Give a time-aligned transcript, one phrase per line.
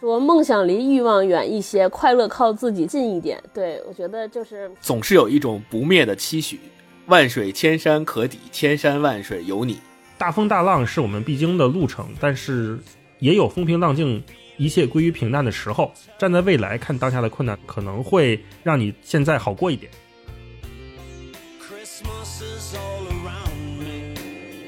[0.00, 3.42] 说梦想离欲望远一些，快乐靠自己近一点。
[3.52, 6.60] 对我觉得就是总是有一种不灭的期许，
[7.06, 9.78] 万水千山可抵，千山万水有你。
[10.18, 12.78] 大风大浪是我们必经的路程，但是
[13.18, 14.22] 也有风平浪静、
[14.56, 15.90] 一切归于平淡的时候。
[16.18, 19.90] 站在未来看当下的困难，可能会让你现在好过一点。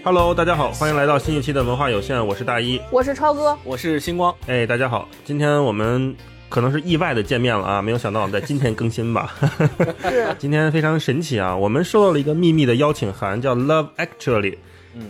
[0.06, 4.32] Hello，大家好，欢迎来到新一期的文化有限，我是大一，我是超哥，我是星光。
[4.46, 6.14] 哎，大家好，今天我们
[6.48, 9.34] 可能是意外的见面了啊，没有想到我们在今天更新吧？
[10.08, 14.58] 是， 今天非常神奇啊，我们收到了一个秘密的邀请函，叫 Love Actually，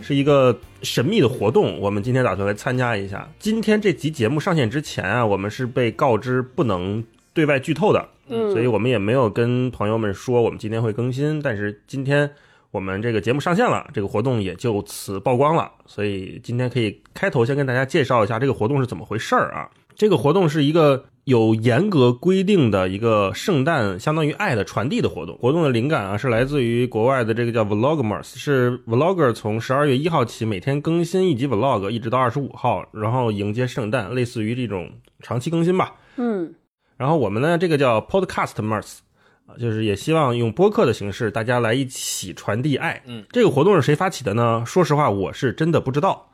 [0.01, 3.29] 是一个神秘的活动，我们今天打算来参加一下。
[3.37, 12.31] 今天这集节目上线之前啊，我们是被告知不能对外剧透的，嗯，所以我们也没有跟朋友们说我们今天会更新，但是今天。
[12.77, 15.71] 我们这个节目上线了，这个活动也就此曝光了。
[15.87, 19.67] 所以今天可以开头先跟大家介绍一下这个活动是怎么回事儿啊？
[19.95, 25.35] 这个活动是一个有严格规定的一个圣诞相当于爱的传递的活动。
[25.39, 35.95] 活动的灵感啊是来自于国外的这个叫 Vlogmas，是 Vlogger 从十二月一号起每天更新一集 Vlog，一直到二十五号，然后迎接圣诞，类似于这种长期更新吧。
[36.17, 36.53] 嗯，
[36.95, 38.99] 然后我们呢这个叫 Podcastmas。
[39.47, 43.01] 啊，就是也希望用播客的形式，大家来一起传递爱。
[43.05, 44.63] 嗯，这个活动是谁发起的呢？
[44.65, 46.31] 说实话，我是真的不知道。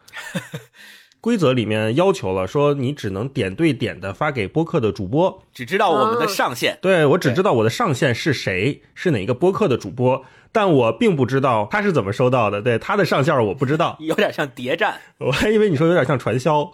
[1.22, 6.78] 规则里面要求了，说你只能点对点的发给播客的主播，只知道我们的上线。
[6.81, 12.61] 对我只知道我的上线是谁，是哪个播客的主播，但我并不知道他是怎么收到的。
[12.61, 15.00] 对他的上线我不知道，有点像谍战。
[15.20, 16.70] 我还以为你说有点像传销。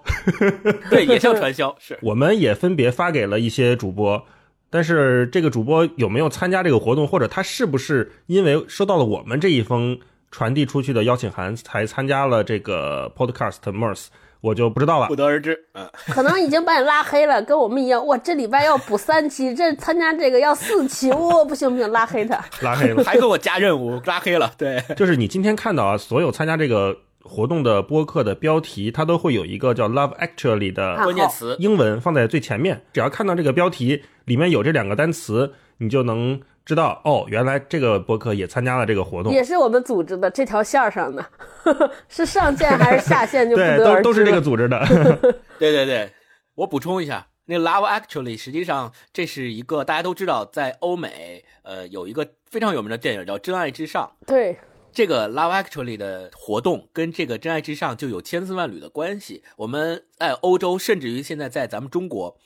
[0.89, 1.75] 对，也像传销。
[1.77, 4.25] 是，我们也分别发给了一些主播。
[4.69, 9.99] 但是这个主播有没有参加这个活动，或者他是不是因为收到了我们这一封
[10.31, 14.07] 传递出去的邀请函才参加了这个 Podcast Mers，
[14.41, 15.57] 我就不知道了，不得而知。
[15.73, 18.05] 嗯，可能已经把你拉黑了，跟我们一样。
[18.05, 24.53] 哇，这礼拜要补三期，这参加这个要四期，哇，不行不行，拉黑他，拉黑了，还给我加任务，拉黑了。
[24.57, 26.95] 对，就是你今天看到啊，所有参加这个。
[27.29, 32.81] 活动的播客的标题，它都会有一个叫 “love actually” 的关键词，英文放在最前面。
[32.91, 41.23] 只要看到这个标题里面有这两个单词，你就能知道哦，原来这个播客也参加了这个活动，也是我们组织的这条线上的，
[42.09, 44.83] 是上线还是下线就不得对，都都是这个组织的。
[45.59, 46.09] 对对对，
[46.55, 54.11] 我补充一下，那 “love actually” 实际上这是一个大家都知道，在欧美呃有一个非常有名的电影叫《真爱至上》。
[54.27, 54.57] 对。
[54.91, 59.43] 这个 Love Actually 的活动跟这个真爱至上就有千丝万缕的关系。
[59.57, 62.37] 我们在欧洲，甚至于现在在咱们中国，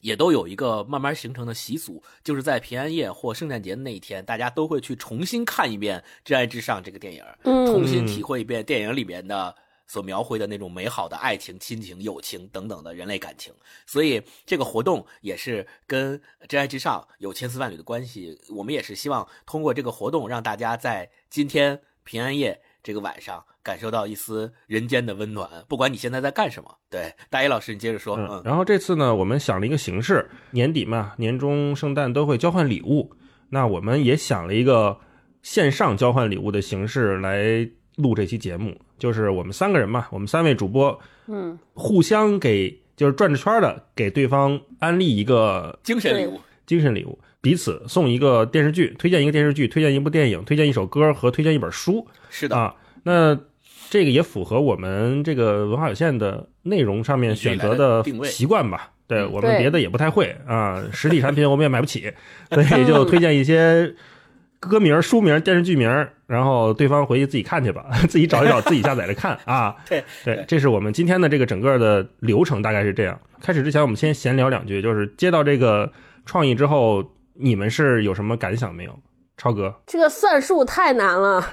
[0.00, 9.54] 也都有一个慢慢形成的习俗，就是在平安夜或圣诞节的那一天，大家都会去重新看一遍《真爱至上》这个电影，重新体会一遍电影里边的。
[9.86, 13.52] 所描绘的那种美好的爱情、亲情、友情等等的人类感情，
[13.86, 18.38] 所以这个活动也是跟真爱至上有千丝万缕的关系。
[18.54, 25.48] 我们也是希望通过这个活动，让大家在今天平安夜这个晚上感受到一丝人间的温暖。
[25.68, 28.16] 不管你现在在干什么，对大一老师，你接着说。
[28.16, 33.14] 嗯，然后这次呢，我们想了一个形式，年底嘛，年终、圣诞都会交换礼物，
[33.50, 34.98] 那我们也想了一个
[35.42, 37.68] 线上交换礼物的形式来。
[37.96, 52.06] 录这期节目，就是我们三个人嘛，我们三位主播，嗯，互相给就是转着圈的给对方安利一个精神礼物，精神礼物，彼此送一个电视剧，推荐一个电视剧，推荐一部电影，推荐一首歌和推荐一本书。
[52.30, 53.38] 是的啊，那
[53.90, 58.90] 这个也符合我们这个文化有限的内容上面选择的习惯吧？
[59.06, 62.10] 对我们别的也不太会啊，实体产品我们也买不起，
[62.50, 63.94] 所以就推荐一些。
[64.68, 65.88] 歌名、书名、电视剧名，
[66.26, 69.74] 然后对方回去自己看去吧， 自己找一找，自己下载着看啊。
[69.90, 73.20] 对对，这是我们今天的这个整个的流程，大概是这样。
[73.40, 75.90] 开始之前，我们先闲聊两句，就是接到这个
[76.24, 78.96] 创意之后，你们是有什么感想没有？
[79.36, 81.44] 超哥，这个算数太难了，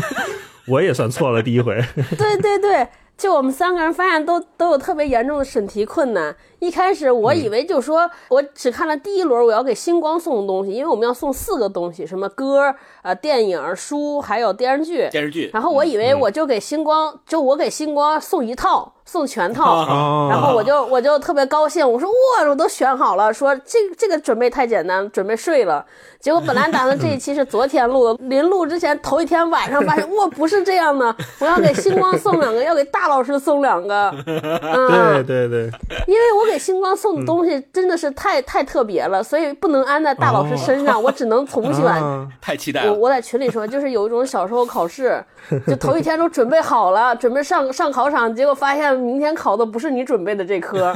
[0.66, 1.74] 我也算错了第一回。
[2.16, 6.36] 对对对，就我们三个人发现都都有特别严重的审题困难。
[6.58, 15.08] 一开始我以为就说，我只看了第一轮，我要给星光送的东西，因为我们要送四个东西，什么歌、呃电影、书，还有电视剧。
[15.10, 15.50] 电视剧。
[15.52, 20.28] 然后我以为我就给星光，就我给星光送一套，送全套。
[20.30, 25.84] 然后我就我就特别高兴，我说哇，我都选好了，说这这个准备太简单，准备睡了。
[26.18, 35.70] 结果本来打算这一期是昨天录的，临录之前头一天晚上发现，哇，不是这样的，我要给星光送两个，要给大大老师送两个， 对对对，
[36.08, 41.84] 因为我给星光送的东西真的是太太特别了，所以不能安在大老师身上， 我只能从选。
[41.86, 42.26] 啊。
[42.40, 42.92] 太期待了。
[42.92, 45.24] 我我在群里说，就是有一种小时候考试，
[45.68, 50.92] 就头一天都准备好了，准备上上考场，结果发现明天考的不是你准备的这科，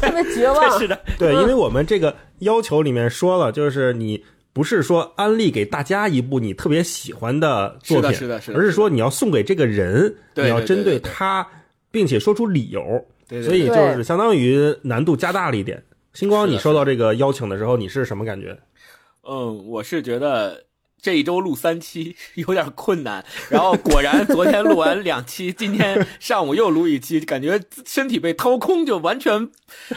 [0.00, 0.78] 特别绝望。
[0.78, 4.22] 是的，对，因为我们这个要求里面说了，就是你
[4.56, 11.46] 不是说安利给大家一部你特别喜欢的作品，是的是的是的而是说你要送给这个人，你要针对他，
[11.90, 12.80] 并且说出理由，
[13.28, 15.84] 所以就是相当于难度加大了一点。
[16.14, 18.58] 星光，你收到这个邀请的时候，你是什么感觉？
[19.28, 20.64] 嗯，我是觉得
[21.00, 29.50] 这一周录三期 有点困难，然后果然昨天录完两期，今天上午又录一期， 感觉身体被掏空，就完全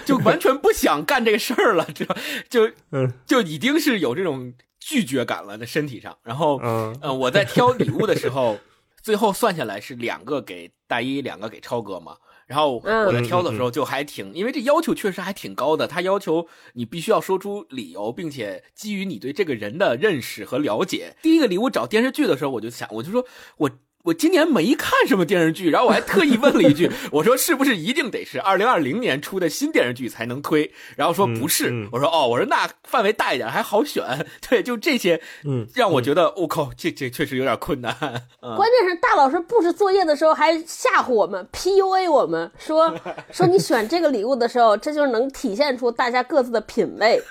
[0.06, 2.06] 就完全不想干这个事儿了， 就
[2.50, 6.18] 就嗯就已经是有这种拒绝感了，在身体上。
[6.24, 8.60] 然后，嗯呃，我在挑礼物的时候，
[9.02, 12.18] 最后算下来是两个给大一，两个给超哥嘛。
[12.50, 21.16] 然后嗯我在挑的时候就还挺，因为这要求确实还挺高的，他要求你必须要说出理由，并且基于你对这个人的认识和了解。
[21.22, 23.24] 第一个礼物找电视剧的时候，我就想，我就说
[23.58, 23.70] 我。
[24.04, 30.72] 我今年没看什么电视剧，然后我还特意问了一句， 我说是不是一定得是二零二零年出的新电视剧才能推？
[30.96, 37.94] 然后说不是，嗯嗯我说哦，我说那范围大一点还好选，对，就这些，嗯，让我觉得我、靠，这这确实有点困难。
[38.42, 42.94] 嗯，关键是大老师布置作业的时候还吓唬我们，PUA 我们说
[43.32, 47.22] 说你选这个礼物的时候，这就是能体现出大家各自的品味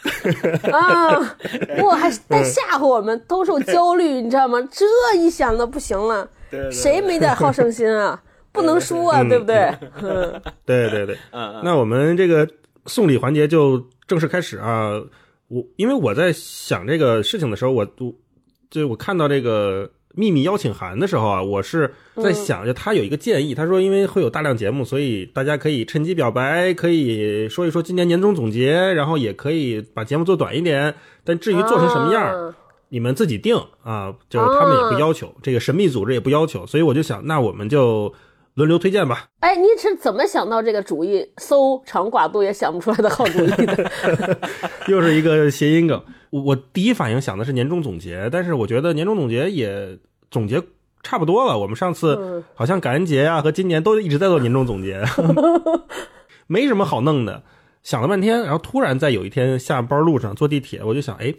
[0.70, 1.37] 啊！
[1.82, 4.61] 我还在吓唬我们，都受焦虑，你知道吗？
[4.70, 4.85] 这
[5.17, 8.23] 一想的不行了，对对对谁没点好胜心啊？
[8.50, 9.56] 不能输啊，嗯对不对？
[10.03, 11.17] 嗯，对对对，
[11.62, 12.49] 那我们这个
[12.87, 14.93] 送礼环节就正式开始啊！
[15.49, 18.12] 我因为我在想这个事情的时候，我我
[18.71, 30.94] 就我看到这个秘密邀请函的时候啊，我是在想，就他有一个建议，他说因为会有大量节目，所以大家可以趁机表白，可以说一说今年年终总结，然后也可以把节目做短一点。
[31.23, 32.55] 但至于做成什么样，啊
[32.90, 38.12] 你们自己定啊，就是他们也不要求，这个神秘组织也不要求，所以我就想，那我们就
[38.55, 39.29] 轮流推荐吧。
[39.40, 41.26] 哎，你是怎么想到这个主意？
[41.37, 43.90] 搜长寡度也想不出来的好主意的。
[44.88, 46.02] 又是一个谐音梗。
[46.31, 49.99] 我我第一反应想的是年终总结，但是我觉得年终总结也
[50.31, 50.62] 总结
[51.02, 51.58] 差不多了。
[51.58, 55.02] 我们上次嗯好像感恩节啊和今年都一直在做年终总结，
[56.46, 57.43] 没什么好弄的。
[57.82, 61.32] 想了半天，然后突然在有一天下班路上坐地铁，我就想，哎，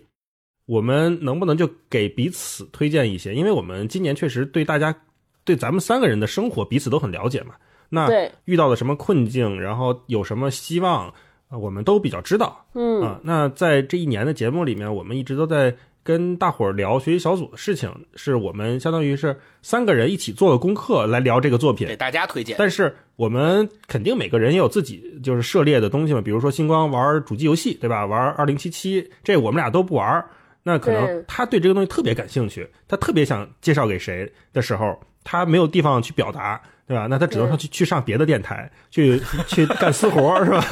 [0.70, 3.34] 我们能不能就给彼此推荐一些？
[3.34, 4.96] 因为我们今年确实对大家
[5.44, 7.56] 对咱们三个人的生活彼此都很了解嘛。
[7.90, 8.08] 那
[8.46, 11.12] 遇到了什么困境，然后有什么希望，
[11.50, 12.64] 呃我们都比较知道。
[12.76, 21.96] 嗯啊，那在这一年的节目里面，我们一直都在跟大伙儿聊学习小组的事情，是我们相当于是三个人一起做了功课来聊这个作品给。
[21.96, 22.56] 大家推荐。
[22.60, 28.06] 但是我们肯定每个人也有自己就是涉猎的东西嘛，比如说星光玩主机游戏，对吧？
[28.06, 30.24] 玩二零七七，这我们俩都不玩，
[30.70, 37.08] 那可能他对这个东西特别感兴趣，他特别想介绍给谁的时候，他没有地方去表达，对吧？
[37.10, 40.64] 那他只能说去去上别的电台，去去干私活，是吧？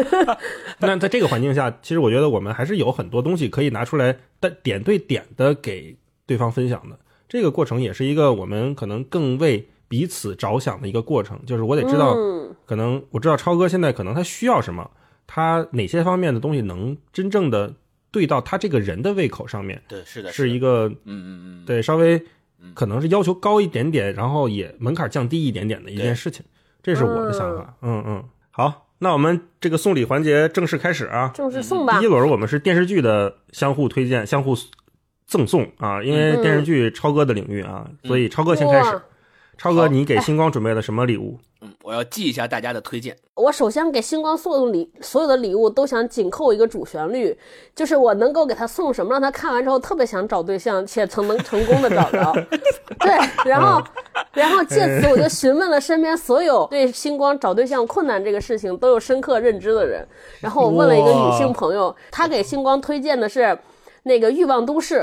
[0.80, 5.96] 那在这个环境下，其实我觉得我们还是有很多东西可以拿出来，但点对点的给
[6.26, 6.98] 对方分享的。
[7.28, 14.90] 这个过程也是一个我们可能更为彼此着想的一个过程，就是我得知道，嗯可能我知道超哥现在可能他需要什么，
[15.26, 17.72] 他哪些方面的东西能真正的
[18.16, 22.24] 对到他这个人的胃口上面，对，是的，是一个，嗯嗯嗯，对稍微
[22.72, 26.42] 可能是要求高一点点，然后也门槛降低一点点的一件事情，
[26.82, 27.76] 这是我的想法。
[27.82, 31.30] 嗯嗯，好，那我们这个送礼环节正式开始啊。
[31.34, 32.08] 正式送吧第一。
[32.08, 34.56] 轮我们是电视剧的相互推荐、相互
[35.26, 39.02] 赠送啊，因为嗯电视剧超哥的领域啊，所以超哥先开始哇。
[39.58, 41.38] 超哥，你给星光准备了什么礼物？
[41.62, 43.16] 嗯，我要记一下大家的推荐。
[43.34, 47.36] 我首先给星光送的礼，所有的礼物都想紧扣一个主旋律，
[47.74, 52.32] 就是我能够给他送什么，让他看完之后特别想找对象，且曾能成功的找着。
[53.00, 53.10] 对，
[53.46, 53.82] 然后，
[54.34, 60.06] 然后借此我就询问了身边所有对星光找对象困难这个事情都有深刻认知的人，
[60.40, 63.58] 然后我问了一个女性朋友，她给星光推荐的是
[64.02, 64.96] 那个《欲望都市》。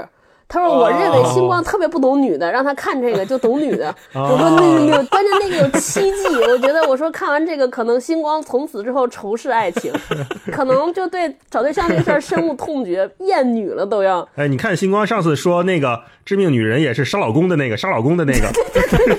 [0.54, 3.94] 他说：“我认为星光特别不懂女的，让他看这个就懂女的。
[4.14, 9.92] ”我说：“那个，关键那个有七季，我觉得我说看完这个，可能星光从此之后仇视爱情，
[10.54, 14.28] 可能就对找对象这事儿深恶痛绝，厌女了都要。
[14.36, 18.48] 哎，你看星光上次说那个致命女人也是杀老公的那个，杀老公的那个，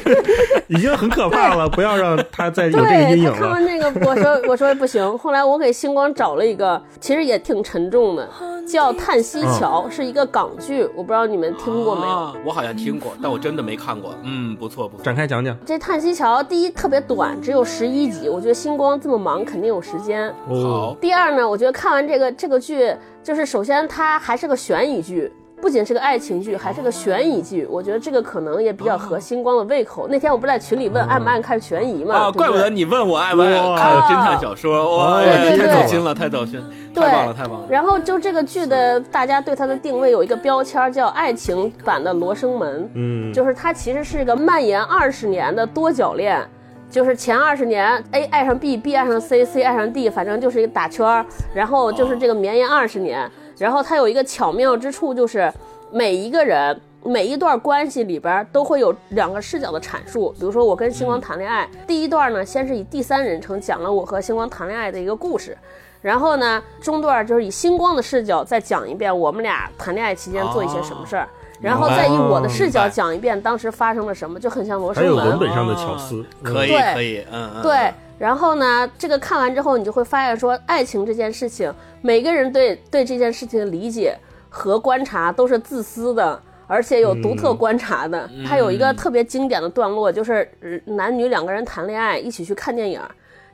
[0.69, 3.33] 已经很可怕了，不要让他再有这个阴影了。
[3.33, 5.19] 对他看完这个，我说我说不行。
[5.19, 8.29] 后来我给星光找了一个，其实也挺沉重的，
[8.69, 12.12] 叫《叹息桥》，是一个港剧，我不知道道你们听过没有？
[12.12, 14.14] 啊我好像听过，但我真的没看过。
[14.23, 15.02] 嗯，不错不错。
[15.04, 15.57] 展开讲讲。
[15.64, 20.28] 这《叹息桥》第一特别短，只有十一集，我觉得星光这么忙肯定有时间。
[20.49, 27.66] 哦，第二呢，我觉得看完这个这个剧，就是首先它还是个悬疑剧，不仅是个爱情剧，还是个悬疑剧。
[27.70, 30.06] 我觉得这个可能也比较合星光的胃口。
[30.08, 32.14] 那天我不是在群里问爱不爱看悬疑嘛？
[32.14, 37.66] 啊，怪不得你问我爱不爱看侦探小说，哇，太走心了，太走心，对太棒了，太棒了。
[37.70, 42.82] 然后就这个剧的，大家对它的定位有一个标签儿叫爱情版的《罗生门》。
[42.94, 46.46] 嗯，就是它其实是一个蔓延二十年的多角恋，
[46.90, 53.30] 就是前二十年 A 爱上 B，B 爱上 C，C 爱上 D，反正就是一个打圈儿，然后就是这个绵延二十年。
[53.58, 55.52] 然后它有一个巧妙之处，就是
[55.92, 60.34] 每一个人每一段关系里边都会有两个视角的阐述。
[60.38, 65.56] 比如说我跟星光谈恋爱，第一段呢先是以第三人称讲了我和星光谈恋爱的一个故事。
[66.00, 71.26] 然后呢，中段就是以星光的视角再讲一遍我们俩谈恋爱期间做一些什么事儿，
[71.62, 75.28] 然后再以我的视角讲一遍当时发生了什么，就很像罗还有生门。
[75.30, 77.94] 文本上的巧思，可以对可以，嗯嗯，对，
[78.25, 86.40] 然后呢，这个看完之后，你就会发现说，爱情这件事情，每个人对对这件事情的理解和观察都是自私的。
[86.66, 92.99] 而且有独特观察的，它有一个特别经典的段落，就是呃男女两个人谈恋爱，一起去看电影，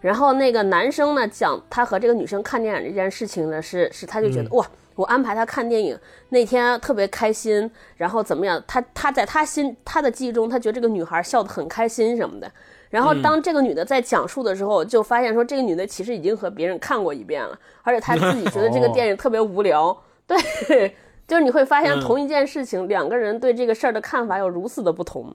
[0.01, 5.99] 然后那个男生呢讲他和这个女生看电影这件事情呢，是是他就觉得、哇，我安排他看电影
[6.29, 8.63] 那天特别开心，然后怎么样？
[8.69, 12.49] 他他在他心他的记忆中，他觉得这个女孩笑得很开心什么的。
[12.91, 19.97] 然后当这个女的在讲述的时候，就发现说这个女的其实已经和别人看过一遍了，而且她自己觉得这个 电影特别无聊。
[20.27, 20.37] 对，
[21.27, 25.35] 就是你会发现同一件事情，两个人对这个事儿的看法有如此的不同。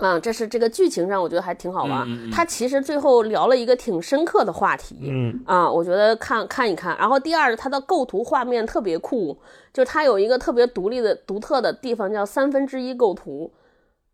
[0.00, 2.02] 啊，这是这个剧情上，我觉得还挺好玩。
[2.06, 6.94] 嗯嗯嗯他其实最后聊了一个挺深刻的话题，嗯啊，我觉得看看一看。
[6.98, 9.38] 然后第二，它的构图画面特别酷，
[9.72, 13.50] 就它有一个特别独立的、独特的地方，叫三分之一构图。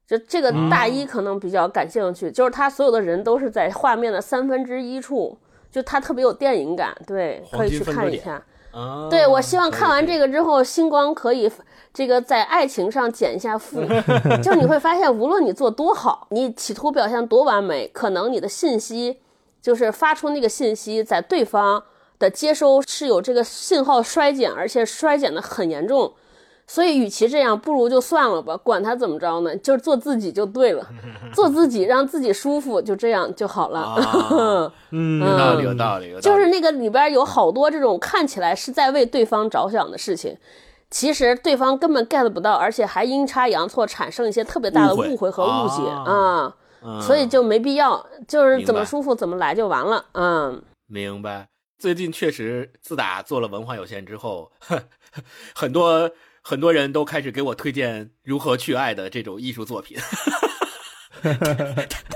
[0.07, 5.39] 就这个大一可能比较感兴趣，就是他所有的人都是在画面的三分之一处，
[5.71, 8.43] 就他特别有电影感，对，可以去看一下。
[8.73, 11.51] 啊，对，我希望看完，这个之后，星光可以
[11.93, 13.83] 这个在爱情上减一下 负，
[14.43, 19.21] 就你会发现，无论你做多好，你企图表现多完美，可能你的信息
[19.61, 21.83] 就是发出那个信息，在对方
[22.19, 26.15] 的接收是有这个信号衰减，而且衰减的很严重。
[26.73, 30.89] 所以，与其这样，不如就算了吧，管他怎么着呢，就是做自己就对了，
[31.35, 33.81] 做自己，让自己舒服，就这样就好了。
[33.81, 40.35] 啊 嗯有道理，有道理，有道理就是那个里边有好多这种看起来是在为对方着想的事情，
[40.89, 46.55] 其实对方根本 get 不到，而且还阴差阳错产生一些特别大的误会和误解啊
[47.03, 50.05] 所以就没必要，就是怎么舒服怎么来就完了。
[50.13, 51.49] 嗯，明白。
[51.79, 54.51] 最近确实，自打做了文化有限之后，
[55.55, 56.11] 很多
[56.43, 59.97] 很多人都开始给我推荐如何去爱的这种艺术作品。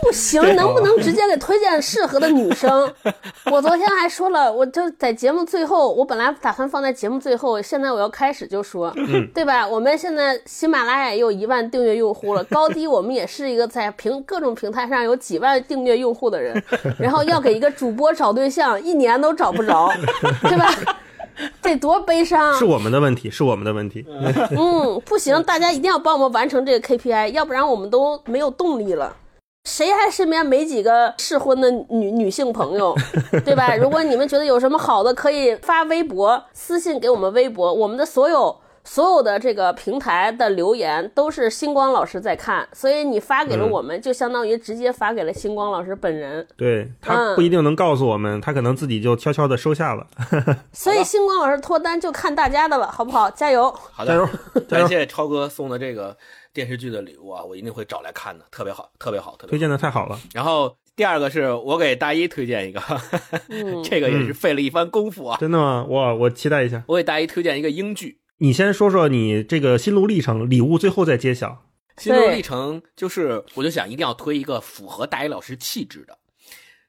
[0.02, 2.92] 不行，能不能直接给推荐适合的女生？
[3.52, 8.92] 我昨天还说了，我就在节目最后，我本来打算放在节目最后，现在我要开始就说，
[9.32, 9.64] 对吧？
[9.64, 16.60] 我们现在喜马拉雅也有一万订阅用户了，高低我们也是一个在平各种平台上有几万订阅用户的人，
[16.98, 19.88] 然后要给一个主播找对象，一年都找不着，
[20.42, 20.68] 对吧？
[21.62, 22.54] 这多悲伤！
[22.54, 24.04] 是我们的问题，是我们的问题。
[24.56, 29.16] 嗯，不行，大家一定要帮我们完成这个 KPI，要不然我们都没有动力了。
[29.64, 32.94] 谁还身边没几个适婚的女女性朋友，
[33.44, 33.74] 对吧？
[33.74, 46.46] 如果你们觉得有什么好的，可以发微博私信给我们微博，我们的所有所有的这个平台的留言都是星光老师在看，所以你发给了我们，就相当于直接发给了星光老师本人。
[46.56, 50.06] 对他不一定能告诉我们，他可能自己就悄悄的收下了。
[50.72, 53.28] 所以星光老师脱单就看大家的了，好不好？
[53.30, 53.70] 加油！
[53.92, 54.24] 好加油
[54.54, 56.16] 的，加油感谢超哥送的这个
[56.54, 59.50] 电视剧的礼物啊，我一定会找来看的，特别好，特别好，特别好。
[59.50, 62.80] 推荐的太好了，然后第二个是我给大一推荐一个，
[63.48, 65.36] 嗯 这个也是费了一番功夫啊。
[65.40, 65.84] 真的吗？
[65.88, 66.84] 哇，我期待一下。
[66.86, 71.66] 我给大一推荐一个英剧，你先说说你这个心路历程，礼物最后再揭晓。
[71.96, 76.18] 心路历程就是，我就想一定要推一个符合大一老师气质的。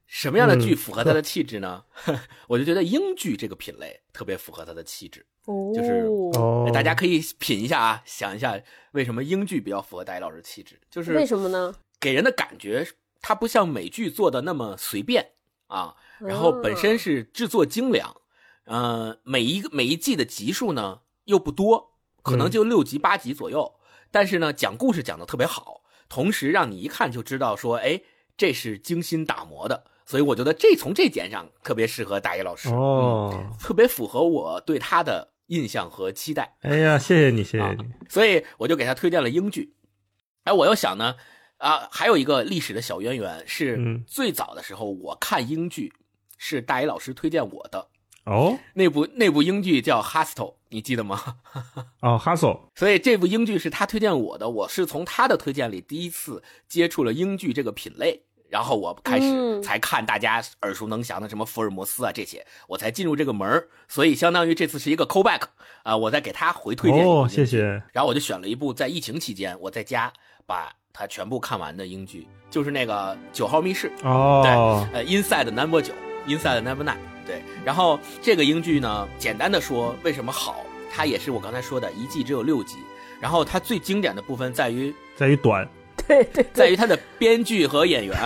[0.06, 1.84] 什么样的剧嗯符合他的 气质呢？
[2.48, 5.26] 我就觉得英剧这个品类特别符合他的气质。
[5.46, 8.60] 哦就是大家可以品一下啊，想一下
[8.92, 11.74] 为什么英剧比较符合大一老师气质，就是为什么呢？
[12.02, 12.86] 给人的感觉，
[13.22, 15.26] 它不像美剧做的那么随便
[15.68, 18.14] 啊，然后本身是制作精良，
[18.66, 21.94] 呃，每一个每一季的集数呢又不多，
[22.24, 23.76] 可能就六集八集左右，
[24.12, 28.02] 但是呢讲故事讲的特别好，同时让你一看就知道说，哎，
[28.36, 36.58] 这是精心打磨的，所以我觉得这从这点上特别适合大一老师，嗯哦，特别符合我对他的印象和期待。
[36.62, 37.86] 哎呀，谢谢你，谢谢啊你。
[38.10, 39.76] 所以我就给他推荐了英剧。
[40.44, 41.16] 哎，我又想呢，
[41.58, 45.92] 啊，还有一个历史的小渊源是嗯最早的时候我看英剧
[46.38, 47.90] 是大一老师推荐我的，
[48.24, 51.20] 哦那部那部英剧叫《Hostel》，你记得吗？
[52.02, 58.24] 哦，Hustle，所以这部英剧是他推荐我的，我是从他的推荐里第一次接触了英剧这个品类。
[58.50, 65.42] 然后我开始嗯才看大家耳熟能详的什么福尔摩斯啊这些，我才进入这个门儿所以相当于这次是一个 callback
[65.84, 67.64] 啊、我再给他回推荐哦，谢谢。
[67.92, 70.12] 然后我就选了一部在疫情期间我在家
[70.46, 74.42] 把它全部看完的英剧，就是那个《九号密室》，哦，
[74.94, 75.94] 对呃，Inside Number 九
[76.26, 77.17] ，Inside Number Nine，对。
[77.68, 82.78] 然后这个英剧呢，简单的说为什么好，它也是我刚才说的，一季只有六集。
[83.20, 85.68] 然后它最经典的部分在于，在于短，
[86.08, 88.18] 对对对，在于它的编剧和演员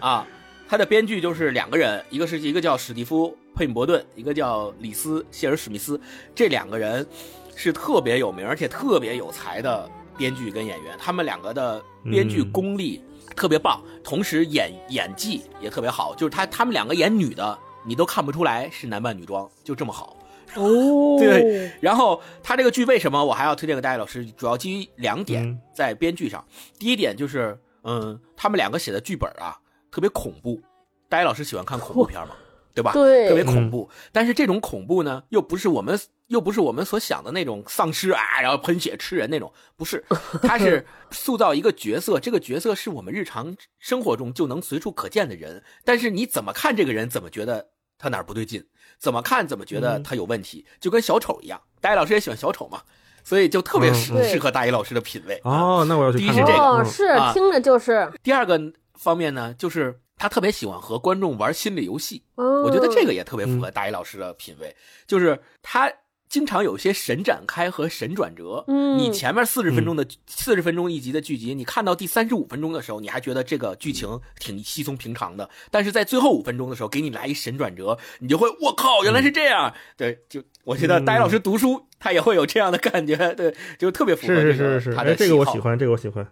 [0.00, 0.26] 啊，
[0.66, 6.00] 它的编剧就是两个人，一个是一个叫史蒂夫·佩姆伯顿，一个叫里斯·谢尔·史密斯，
[6.34, 7.06] 这两个人
[7.54, 9.86] 是特别有名而且特别有才的
[10.16, 13.02] 编剧跟演员，他们两个的编剧嗯功力
[13.34, 20.16] 特别棒，同时演演技也特别好，就是他他们两个演女的，你都看不出来是男扮女装，就这么好。
[20.54, 24.24] 哦， 对，然后他这个剧为什么我还要推荐给大家老师？
[24.32, 26.44] 主要基于两点嗯，在编剧上。
[26.78, 29.56] 第一点就是，嗯，他们两个写的剧本啊，
[29.90, 30.60] 特别恐怖。
[31.08, 32.34] 大家老师喜欢看恐怖片吗？
[32.74, 32.92] 对吧？
[32.92, 33.88] 对特别恐怖。
[34.12, 40.04] 但是这种恐怖呢，又不是我们又不是我们所想的那种丧尸啊，然后喷血吃人那种，不是，
[40.42, 47.66] 他是塑造一个角色，这个角色是我们日常生活中就能随处可见的人，但是你怎么看这个人，怎么觉得
[47.98, 48.64] 他哪儿不对劲？
[48.98, 51.60] 怎么看怎么觉得他有问题，就跟小丑一样。
[51.80, 52.80] 大一老师也喜欢小丑嘛，
[53.22, 55.40] 所以就特别适适合大一老师的品味。
[55.44, 58.58] 哦，那我要去看看第一是这个哦，嗯是啊听着就是，第二个
[58.94, 62.24] 方面呢，就是他特别喜欢和观众玩心理游戏。
[62.36, 64.74] 我我觉得这个也特别符合大一老师的品味，
[65.06, 65.92] 就是他
[66.28, 68.64] 经常有一些神展开和神转折。
[68.68, 68.98] 嗯。
[68.98, 79.74] 你前面四十分钟的四十分钟一集的剧集，你看到第三十五分钟的时候，你还觉得这个剧情挺稀松平常的，但是在最后五分钟的时候，给你来一神转折，你就会我靠，原来是这样。
[79.96, 84.90] 对，就我觉得大一老师读书，他也会有这样的感觉， 对，就特别符合是这个是是是。
[84.90, 86.26] 是，他的哎，这个我喜，欢，这个我喜欢。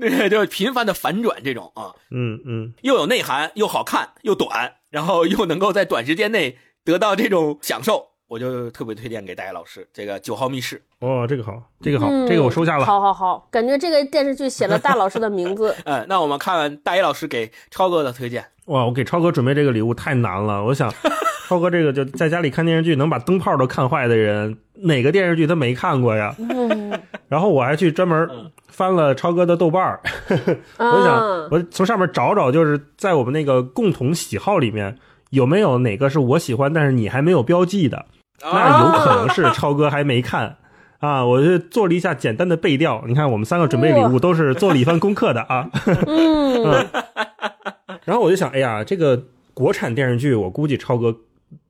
[0.00, 1.94] 对， 就是频繁的反转这种啊。
[2.10, 10.76] 嗯嗯，又有内涵，又好看，又短，然后又能够在短时间内得到这种享受，我就特别推荐给大家老师这个《九号密室》。
[11.06, 12.84] 哦，这个好，这个好，嗯这个我收下了。
[12.84, 15.74] 好好好，感觉这个电视剧写了大老师的名字。
[15.84, 18.44] 嗯，那我们看看大一老师给超哥的推荐。
[18.66, 20.64] 哇，我给超哥准备这个礼物太难了。
[20.64, 20.90] 我想，
[21.48, 26.34] 超哥这个就在家里看电视剧能把灯泡都看坏的人，哪个电视剧他没看过呀？
[26.38, 28.26] 嗯，然后我还去专门
[28.68, 30.00] 翻了超哥的豆瓣儿，
[30.78, 34.96] 我想啊我从上面找找，就是在我们那个共同喜好里面
[35.28, 38.06] 有没有哪个是我喜欢，但是你还没有标记的，
[38.42, 40.56] 那有可能是超哥还没看。
[41.00, 43.04] 啊，我就做了一下简单的背调。
[43.06, 45.68] 你看，我们三个准备礼物都是做了一番功课的啊。
[46.06, 46.86] 嗯，
[48.04, 51.14] 然后我就想，哎呀，这个国产电视剧，我估计超哥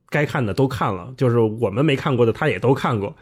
[0.09, 3.13] 该看的都看了，就是我们没看过的，他也都看过。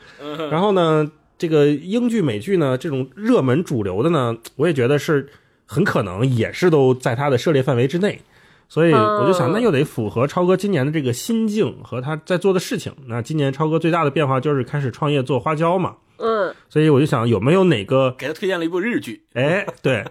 [0.52, 5.28] 然后呢，这个英剧、美剧呢，这种热门主流的呢，我也觉得是
[5.66, 8.22] 很可能也是都在他的涉猎范围之内。
[8.68, 12.92] 所以我就想，那又得符合超哥今年的这个心境和他在做的事情。
[13.08, 15.96] 那今年超哥最大的变化就是开始创业做花椒嘛。
[16.18, 20.06] 嗯，所以我就想，有没有哪个给他推荐了一部日剧，哎，对，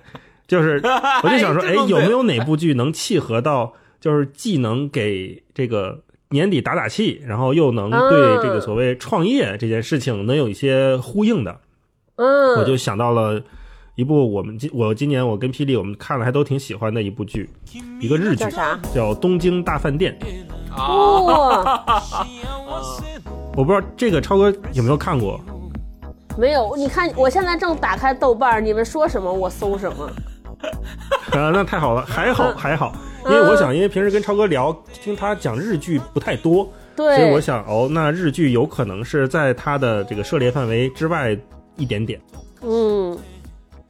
[0.47, 0.81] 就是
[1.23, 11.61] 我就想说，哎，有没有哪部剧能契合到，就是既能给这个年底打打气，然后又能对这个所谓创业这件事情能有一些呼应的？
[12.17, 13.43] 嗯，我就想到了
[14.03, 17.49] 一部我们今我今年我跟霹雳我们看了还都挺喜欢的一部剧，
[18.01, 18.77] 一个日剧叫啥？
[18.93, 20.19] 叫《东京大饭店》。
[20.77, 21.63] 哦，
[23.55, 25.41] 我不知道这个超哥有没有看过？
[26.37, 30.11] 没有，你看我现在正打开豆瓣儿，你们说什么我搜什么。
[31.31, 32.93] 啊，那太好了，还好还好，
[33.27, 41.39] 因为我想，因为平时跟超哥聊，听他讲日剧不太多，对，所以我想，哦，那日剧有可能是在他的这个涉猎范围之外
[41.77, 42.21] 一点点。
[42.63, 43.17] 嗯，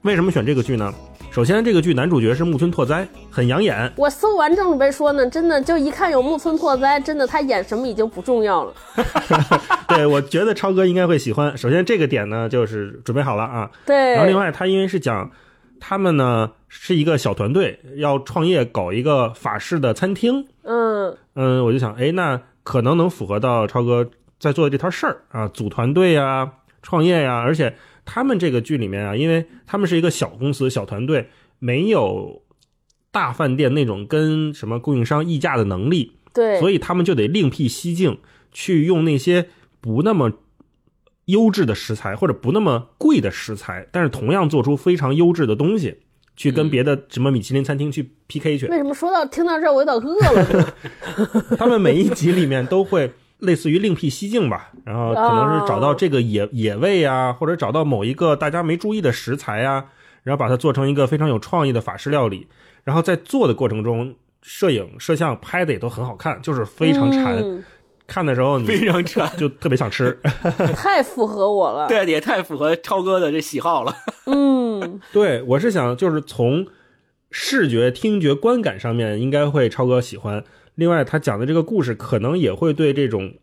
[0.03, 0.93] 为什么选这个剧呢？
[1.31, 3.91] 首先，这个剧男主角是木村拓哉，很养眼。
[3.97, 8.75] 我搜完正准备说呢，真的就一看有木村拓哉，真的他演什么已经不重要了。
[9.89, 11.57] 对我觉得超哥应该会喜欢。
[11.57, 13.71] 首先这个点呢，就是准备好了啊。
[13.87, 15.31] 对，然后另外，他因为是讲
[15.79, 20.49] 他们呢是一个小团队，要创业搞一个法式的餐厅。
[20.65, 24.11] 嗯嗯，我就想，哎，那可能能符合到超哥
[24.41, 26.51] 在做的这摊事儿啊，组团队呀、
[26.83, 32.43] 创业呀、而且他们这个剧里面啊，因为他们是一个小公司、小团队，没有
[33.11, 38.19] 大饭店那种跟什么供应商议价的能力，对，所以他们就得另辟蹊径，
[38.51, 39.49] 去用那些
[39.81, 40.33] 不那么
[41.27, 45.99] 优质的食材或者不那么贵的食材，但是同样做出非常优质的东西，
[46.37, 48.67] 去跟别的什么米其林餐厅去 PK 去。
[48.67, 50.75] 为什么说到听到这儿我有点饿了？
[51.57, 53.13] 他们每一集里面都会
[53.43, 59.85] 类似于另辟蹊径吧，然后可能是找到这个野野味啊，或者找到某一个大家没注意的食材啊，
[60.23, 62.47] 然后把它做成一个非常有创意的法式料理。
[62.85, 67.37] 然后在做的过程中，摄影摄像拍的也都很好看，就是非常馋。
[67.37, 67.63] 嗯
[68.05, 70.19] 看的时候你非常馋，就特别想吃。
[70.77, 71.89] 太符合我了。
[71.89, 73.95] 对，也太符合超哥的这喜好了。
[74.27, 76.67] 嗯， 对我是想就是从
[77.31, 80.45] 视觉、听觉、观感上面应该会超哥喜欢。
[80.75, 83.35] 另外，他讲的这个故事可能也会对这种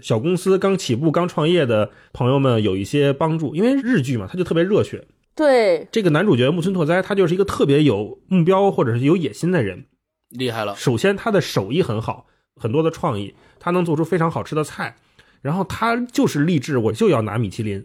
[0.00, 5.06] 小公司刚起步、刚创业的朋友们有一些帮助，因为日剧嘛，他就特别热血。
[5.34, 9.86] 对，这个男主角木村拓哉，他就是一个特别有目标或者是有野心的人。
[10.30, 14.96] 厉害了，首先，他的手艺很好，很多的创意，他能做出非常好吃的菜。
[15.42, 17.84] 然后他就是励志，我就要拿米其林，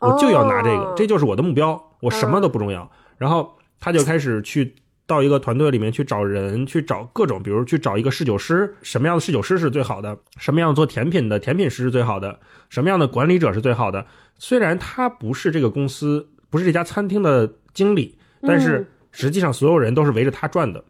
[0.00, 2.90] 我就要拿这个，哦这就是我的目标，我什么都不重要。
[3.16, 4.74] 然后他就开始去
[5.06, 14.04] 到一个团队里面去找人，去找各种，比如去找一个侍酒师，什么样的侍酒师是最好的，什么样做甜品的甜品师是最好的，什么样的管理者是最好的。
[14.38, 20.84] 虽然他不是这个公司，不是这家餐厅的经理，但是实际上所有人都是围着他转的。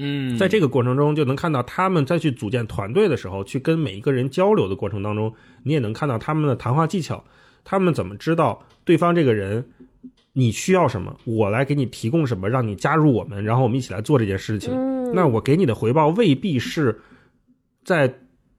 [0.00, 7.24] 嗯，在这个过程中，就能看到他们在去组建团队的时候，去跟每一个人交流的过程当中，你也能看到他们的谈话技巧，
[7.64, 9.68] 他们怎么知道对方这个人
[10.38, 14.72] 你需要什么，我来给你提供什么，让你加入我们，然后我们一起来做这件事情。
[14.72, 17.00] 嗯，那我给你的回报未必是
[17.82, 18.14] 在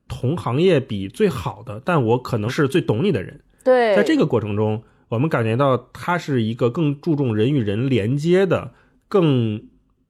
[0.09, 3.39] 同行业比最好的，但我可能是最懂你的人。
[3.63, 8.73] 对，在这个过程中，我们感觉到它是一个更注重人与人连接的，
[9.07, 9.63] 更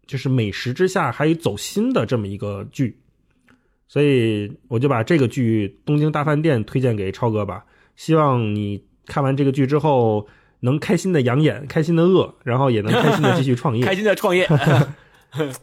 [0.07, 2.97] 就是美食之下还有走心的这么一个剧，
[3.87, 7.63] 所以我就把这个剧《东京大饭店》推荐给超哥吧。
[7.95, 10.25] 希望你看完这个剧之后，
[10.61, 13.85] 能开心的养眼，开心的饿，然后也能开心的继续创业。
[13.85, 14.47] 开心的创业。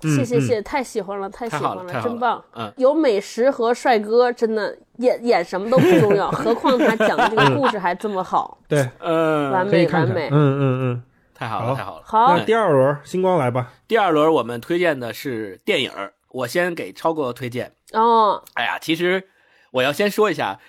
[0.01, 2.41] 谢谢谢谢，太喜欢了，太喜欢了了真棒。
[2.55, 9.67] 嗯，有美食和帅哥，真的演演什么都不重要， 何况他讲的这个故事还这么好， 对，嗯，完。
[9.67, 10.33] 美完美嗯。
[10.33, 11.03] 嗯嗯。
[11.35, 12.03] 太好了，好太好了。
[12.07, 13.73] 好那，第二轮星光来吧。
[13.89, 15.91] 第二轮我们推荐的是电影，
[16.31, 17.73] 我先给超哥推荐。
[17.93, 19.25] 哦，哎呀，其实
[19.73, 20.61] 我要先说一下，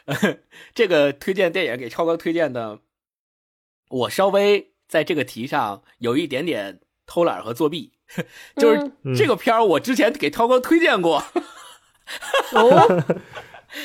[0.74, 2.80] 这个推荐电影给超哥推荐的，
[3.90, 7.94] 我稍微在这个题上有一点点偷懒和作弊，
[8.56, 9.16] 就是嗯。
[9.16, 11.24] 这个片儿我之前给超哥推荐过，
[12.54, 13.04] 哦，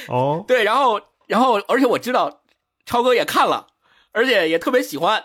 [0.08, 2.42] 哦， 对，然后然后而且我知道
[2.84, 3.68] 超哥也看了，
[4.12, 5.24] 而且也特别喜欢，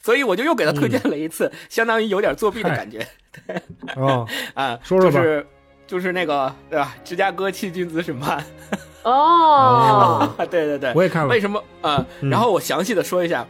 [0.00, 3.06] 所以我就又给他推荐了一次，相当于有点作弊的感觉。
[3.96, 5.46] 哦， 啊，说说吧就是
[5.86, 6.96] 就是那个对吧？
[7.04, 8.44] 芝加哥七君子审判，
[9.02, 11.40] 哦， 对对对，我也看了为。
[11.40, 11.62] 什么？
[11.82, 12.30] 啊、嗯。
[12.30, 13.46] 然后我详细的说一下，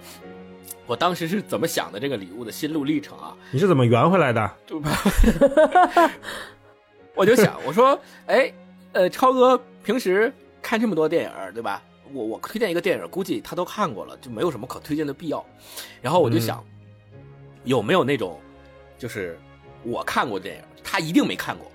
[0.87, 4.51] 我当时是怎么想的这个礼物的心路历程啊，你是怎么圆回来的？
[4.67, 4.83] 就
[7.15, 8.53] 我就想，我说，哎，
[8.93, 11.83] 呃，超哥平时看这么多电影，对吧？
[12.13, 15.45] 我我推荐一个电影，估计他都看过了，就没有什么可推荐的必要。
[16.03, 16.63] 然后我就想，
[17.65, 18.39] 有没有那种，
[18.99, 19.39] 就是
[19.85, 21.71] 我看过的电影，他一定没看过，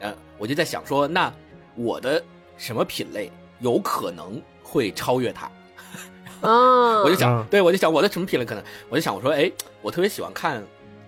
[0.00, 1.32] 嗯、我就在想说，那
[1.74, 2.22] 我的
[2.56, 5.50] 什么品类有可能会超越他？
[6.40, 9.50] 啊， 我就想，嗯对我就想我的什么品类可能，我就想我说，哎，
[9.82, 10.62] 我特别喜欢看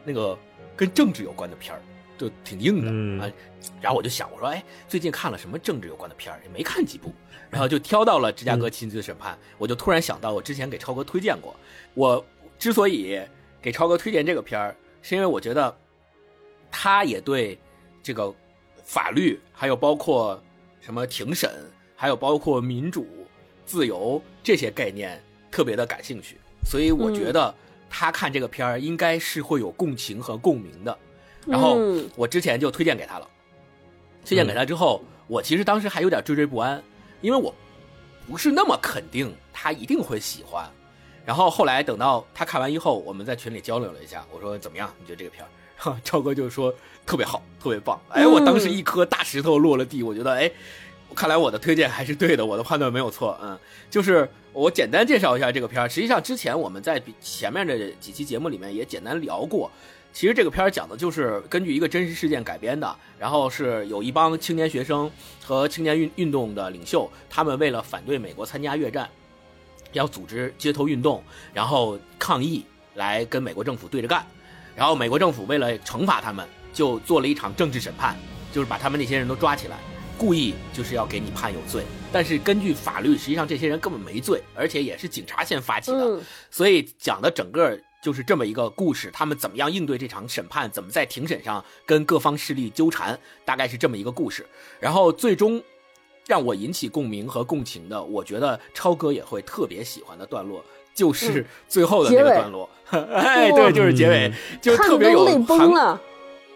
[0.05, 0.37] 那个
[0.77, 1.81] 跟政治有关的片儿，
[2.17, 3.31] 就挺硬的、嗯啊。
[3.81, 7.13] 然后我就想，我说，哎，最近看了什么政治有关的片儿，也没看几部，
[7.51, 11.55] 然后就挑到了《芝加哥亲子审判》我就突然想到，我之前给超哥推荐过。
[11.95, 12.25] 我
[12.59, 13.21] 之所以
[13.61, 15.77] 给超哥推荐这个片儿，是因为我觉得
[16.71, 17.59] 他也对
[18.03, 18.33] 这个
[18.85, 20.41] 法律，还有包括
[20.81, 21.51] 什么庭审，
[21.97, 23.07] 还有包括民主、
[23.69, 27.55] 自由这些概念特别的感兴趣，所以我觉得
[27.91, 30.99] 他看这个片儿应该是会有共情和共鸣的。
[31.47, 33.29] 然后嗯我之前就推荐给他了，
[34.25, 36.83] 推荐给他之后，我其实当时还有点惴惴不安，
[37.21, 37.55] 因为我
[38.27, 40.67] 不是那么肯定他一定会喜欢。
[41.27, 44.91] 然后后来等到他看完以后，我们在群里交流了一下，我说怎么样？
[44.99, 45.49] 你觉得这个片儿？
[46.03, 46.75] 超哥就说
[47.07, 48.01] 特别好，特别棒。
[48.09, 50.51] 哎，我当时一颗大石头落了地，我觉得哎，
[51.19, 53.37] 看来我的推荐还是对的，我的判断没有错。
[53.43, 53.59] 嗯，
[53.91, 55.89] 就是我简单介绍一下这个片儿。
[55.89, 59.69] 实际上之前我们在前面的几期节目里面也简单聊过。
[60.13, 65.11] 其实这个片儿讲的就是根据一个真实事件改编的，然后是有一帮青年学生
[65.45, 69.09] 和青年运运动的领袖，他们为了反对美国参加越战，
[69.91, 71.21] 要组织街头运动，
[71.53, 74.25] 然后抗议来跟美国政府对着干。
[74.77, 78.17] 然后美国政府为了惩罚他们，就做了一场政治审判，
[78.53, 79.77] 就是把他们那些人都抓起来，
[80.19, 81.85] 故意就是要给你判有罪。
[82.13, 94.45] 但是根据法律，实际上这些人根本没罪，而且也是警察先发起的，嗯所以讲的整个就是这么一个故事，他们怎么样应对这场审判，怎么在庭审上跟各方势力纠缠，大概是这么一个故事。
[94.81, 95.63] 然后最终
[96.27, 100.65] 让我引起共鸣和共情的，我觉得超哥也会特别喜欢的段落。
[100.95, 105.25] 就是最后的那个段落， 哎，对，就是结尾，就看特别有。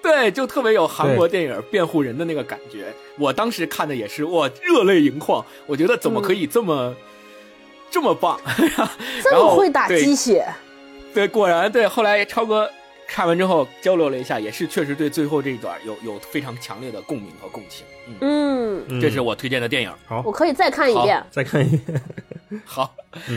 [0.03, 2.93] 对，就特别有韩国电影辩护人的那个感觉。
[3.19, 5.45] 我当时看的也是，哇，热泪盈眶。
[5.67, 6.95] 我觉得怎么可以这么、
[7.91, 8.41] 这么棒？
[9.23, 10.47] 这 然后么会打鸡血，
[11.15, 11.87] 对，果然对。
[11.87, 12.69] 后来超哥
[13.07, 17.87] 看完之后交流了一下，也是确实对最后这一段有有非常强烈的共鸣和共情。
[18.09, 19.93] 嗯，嗯，嗯这是我推荐的电影。
[20.07, 21.23] 好我，可以再看一遍。
[21.31, 22.03] 再看一遍。
[22.65, 22.95] 好，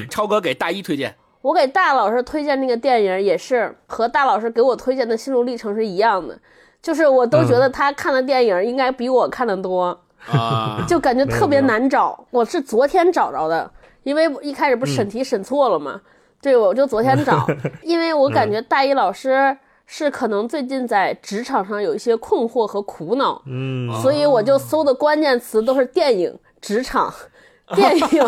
[0.09, 1.15] 超哥给大一推荐。
[1.45, 6.35] 我给大老师推荐那个电影，也是和大老师给我推荐的心路历程是一样的，
[6.81, 9.95] 就是我都觉得他看的电影应该比我看的多，
[10.31, 12.25] 啊，就感觉特别难找。
[12.31, 13.69] 我是昨天找着的，
[14.01, 16.01] 因为一开始不是审题审错了嘛，
[16.41, 17.45] 对，我就昨天找，
[17.83, 19.55] 因为我感觉大一老师
[19.85, 27.13] 是可能最近在职场上有一些困惑和苦恼，嗯，所以我就搜的关键词都是电影、职场、
[27.75, 28.27] 电影、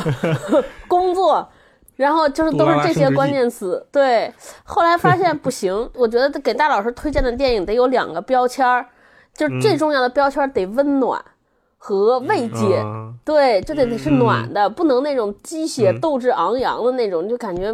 [0.88, 1.50] 工作，
[1.98, 3.86] 然后就是都是这些关键词。
[3.92, 4.34] 对，
[4.64, 8.86] 后来发现不行， 我觉得给大老师推荐的电影得有两个标签儿，
[9.34, 11.22] 就是最重要的标签儿得温暖
[11.78, 12.78] 和慰藉。
[12.78, 17.74] 啊对，就得得是暖的，不能那种鸡血斗志昂扬的那种，就感觉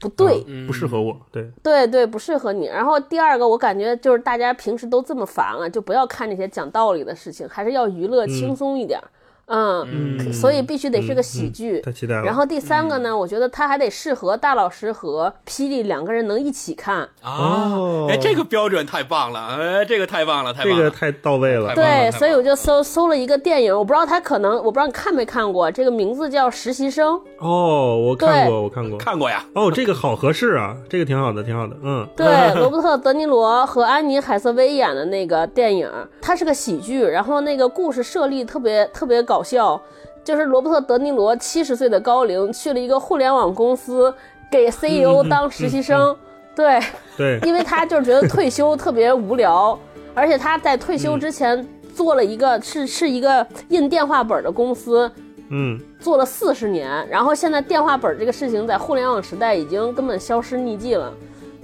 [0.00, 0.42] 不对。
[0.66, 1.14] 不适合我。
[1.30, 2.66] 对，对对，不适合你。
[2.66, 8.98] 然后第二个，我感觉就是大家平时都这么烦了，就不要看这些讲道理的事情，还是要娱乐轻松一点
[9.46, 9.86] 儿。
[9.86, 11.80] 嗯，所以必须得是个喜剧。
[11.80, 12.22] 太期待了。
[12.22, 17.08] 然后第三个呢，我觉得他还得适合大老师和霹雳两个人能一起看。
[17.22, 20.76] 啊哦，哎，这个标准太棒了，哎，这个太棒了，太棒了。
[20.76, 27.14] 这个太到位了对，所以我就搜搜了一个电影，我不知道他可能，我不知道你看没看过，这个名字叫《实习生》。
[27.38, 28.98] 哦，我看过，我看过。
[28.98, 31.76] 看过呀，哦，这个好合适啊，这个挺好的，挺好的。
[31.82, 39.80] 嗯，对， 罗伯特·德尼罗和安妮·海瑟薇演的那个电影，它是个喜剧，然后那个故事设立特别特别搞笑，
[40.22, 44.12] 就是罗伯特·德尼罗七十岁的高龄去了一个互联网公司
[44.50, 46.16] 给 CEO 当实习生，
[46.54, 46.80] 对，
[47.16, 49.78] 对，因为他就是觉得退休特别无聊，
[50.14, 55.10] 而且他在退休之前做了一个是是一个印电话本的公司，
[55.50, 61.12] 嗯，做了四十年，然后现在电话本这个事情在互联网时代已经根本消失匿迹了，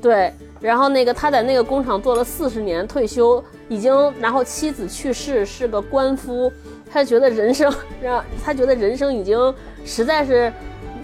[0.02, 0.33] 对。
[0.61, 6.52] 然后那个他在那个工厂做了四十年，退休已经，然后妻子去世，是个官夫，
[6.92, 7.72] 他觉得人生
[8.03, 10.53] 让他觉得人生已经实在是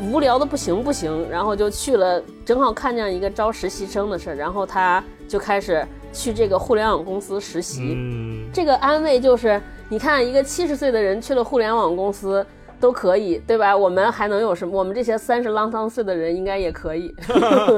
[0.01, 7.94] 无聊的不行不行，然后就去了，正好看见一个招实习生的事儿，然后他就开始去这个互联网公司实习。
[7.96, 12.44] 嗯，这个安慰就是，你看一个七十岁的人去了互联网公司
[12.79, 13.75] 都可以，对吧？
[13.75, 14.79] 我们还能有什么？
[14.79, 17.14] 我们这些三十啷当岁的人应该也可以。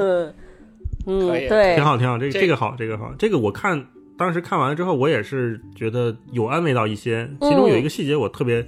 [1.05, 2.17] 嗯，对挺，好，挺好。
[2.17, 3.11] 这个这这个好，这个好。
[3.17, 3.81] 这个我看
[4.19, 7.25] 当时看完了之后，我也是觉得有安慰到一些。
[7.39, 8.63] 其中有一个细节我特别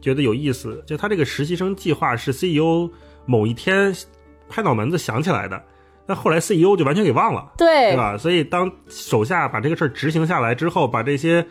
[0.00, 2.88] 觉得有意思，就他这个实习生计划是 CEO
[3.24, 3.92] 某一天
[4.48, 5.60] 拍脑门子想起来的，
[6.06, 7.52] 但后来 CEO 就完全给忘了。
[7.58, 8.16] 对对，吧？
[8.16, 11.44] 所以当手下把这个事儿执行下来之后，把这些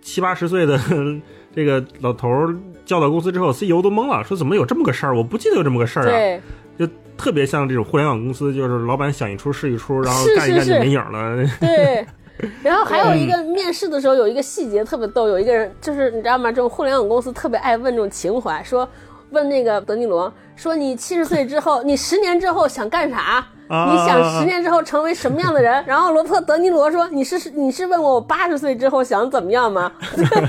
[0.00, 0.80] 七八十岁的
[1.52, 5.16] 这个老头儿叫到公司之后，CEO 都懵了，说怎么有这么个事儿？
[5.16, 6.10] 我不记得有这么个事儿啊！
[6.10, 6.40] 对，
[6.78, 11.44] 就特别像这种互联网公司，就是老板想一出是一出，然后干一干就没影儿了。
[11.58, 12.06] 对。
[12.62, 16.50] 然后还有一个面试的时候有一个细节特别逗，有一个人就是你知道吗？
[16.50, 18.88] 这种互联网公司特别爱问这种情怀，说
[19.30, 23.44] 问那个德尼罗说你七十岁之后，你十年之后想干啥？
[23.68, 25.84] 啊你想十年之后成为什么样的人？
[25.86, 29.92] 然后罗伯特·德尼罗说：“你是你是问我我八十岁之后想怎么样吗？”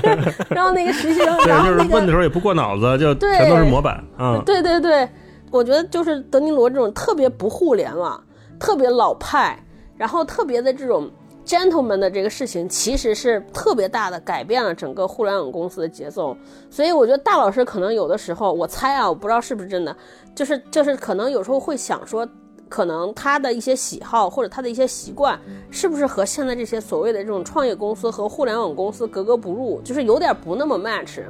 [0.48, 4.02] 然后那个实习生，对，然后就是那个问的时候也不过脑子，就对全都是模板。
[4.18, 5.06] 嗯，对对对，
[5.50, 8.18] 我觉得就是德尼罗这种特别不互联网、
[8.58, 9.62] 特别老派，
[9.98, 11.10] 然后特别的这种
[11.50, 16.36] gentleman 的这个事情，其实是特别大的改变了整个互联网公司的节奏。
[16.70, 19.96] 所以我觉得大老师可能有的时候，我猜啊，我不知道是不是真的，
[20.34, 22.28] 就是就是可能有时候会想说。
[22.68, 25.36] 可能他的一些喜好或者他的一些习惯，
[25.72, 31.20] 是不是和现在这些所谓的这种创业公司和互联网公司格格不入，就是有点不那么 match，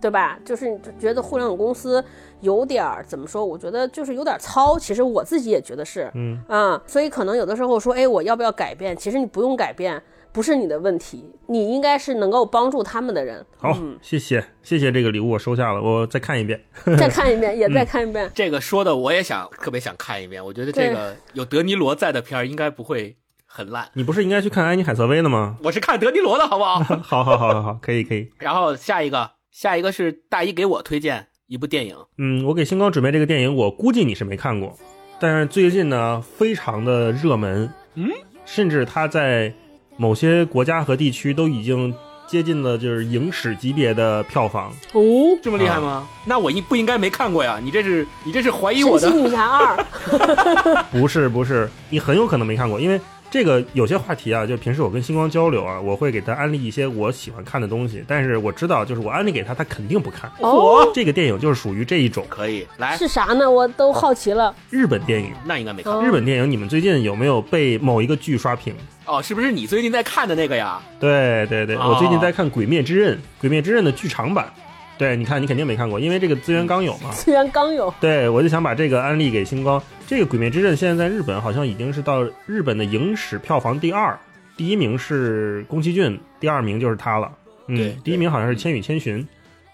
[0.00, 0.38] 对吧？
[0.44, 2.02] 就是你觉得互联网公司
[2.40, 3.44] 有点儿怎么说？
[3.44, 4.78] 我觉得就是有点糙。
[4.78, 8.96] 其实我自己也觉得是，嗯啊，所以可能有的时候说，哎，我要不要改变？
[8.96, 13.44] 其实你不用改变，不是你的问题，你应该是能够帮助他们的人。
[13.58, 16.60] 好，谢谢谢谢这个礼物，我收下了，我再看一遍。
[16.98, 18.30] 再看一遍，也 再看一遍。
[18.34, 20.42] 这个说的我也想特别想看一遍。
[20.44, 23.88] 我觉得这个有德尼罗在的片儿应该不会很烂。
[23.94, 25.56] 你不是应该去看安妮海瑟薇的吗？
[25.64, 26.78] 我是看德尼罗的好不好？
[27.02, 28.30] 好好好好好，可以可以。
[28.38, 34.76] 然后下一个下一个是大一给我推荐一部电影，嗯，我给星光准备这个电影，我估计你是没看过，
[35.18, 38.08] 但是最近呢非常的热门，嗯，
[38.44, 39.52] 甚至它在
[39.96, 41.92] 某些国家和地区都已经
[42.28, 44.72] 接近了就是影史级别的票房。
[44.92, 45.02] 哦，
[45.42, 46.08] 这么厉害吗？
[46.24, 47.58] 那我应不应该没看过呀？
[47.60, 49.08] 你这是你这是怀疑我的？
[49.08, 60.30] 神奇女侠二， 不是不是，你很有可能没看过，因为这个有些话题啊，就平时我跟星光交流啊，我会给他安利一些我喜欢看的东西，但是我知道就是我安利给他，他肯定不看。
[60.40, 63.48] 哦，这个电影就是属于这一种可以来，是啥呢？
[63.48, 64.52] 我都好奇了。
[64.68, 65.32] 日本电影。
[65.44, 68.74] 那应该没看哦日本电影，你们最近有没有被某一个剧刷屏？
[69.06, 70.80] 哦，是不是你最近在看的那个呀？
[70.98, 74.52] 对对对，哦我最近在看《鬼灭之刃》，《鬼灭之刃》的剧场版。
[74.98, 77.10] 对，你看你肯定没看过，因为这个资源刚有嘛。
[77.16, 79.82] 资源刚有，对，我就想把这个安利给星光。
[80.10, 84.18] 这个《鬼灭之刃》现在在日本好像已经是到日本的影史票房第二，
[84.56, 87.32] 第一名是宫崎骏，第二名就是他了。
[87.68, 89.24] 嗯对，第一名好像是《千与千寻》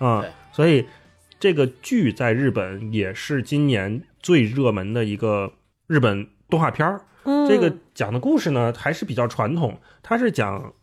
[0.07, 0.85] 啊、对所以
[1.41, 5.51] 这个剧在日本也是今年最热门的一个
[5.87, 7.01] 日本动画片儿。
[7.25, 10.75] 嗯，这个讲的故事呢还是比较传统，它是讲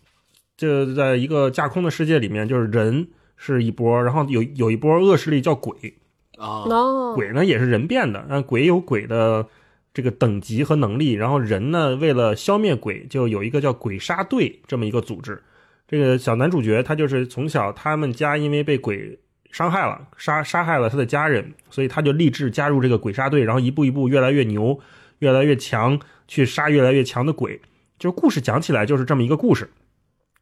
[0.58, 5.94] 这在一个架空的世界里面，就是人是一波，然后有有一波恶势力叫鬼，
[6.38, 9.46] 啊，哦，鬼呢也是人变的，但鬼有鬼的
[9.94, 15.42] 这个等级和能力，然后人呢为了消灭鬼，就有一个叫鬼杀队这么一个组织。
[15.88, 19.20] 这个小男主角他就是从小他们家因为被鬼
[19.52, 24.80] 伤害了，杀杀害了他的家人，所以他就立志加入这个鬼杀队，然后一步一步越来越牛，
[25.20, 27.62] 越来越强，去杀越来越强的鬼。
[28.00, 29.70] 就是故事讲起来就是这么一个故事，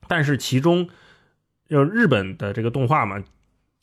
[0.07, 0.87] 但是其中
[1.67, 3.21] 就日本的这个动画嘛，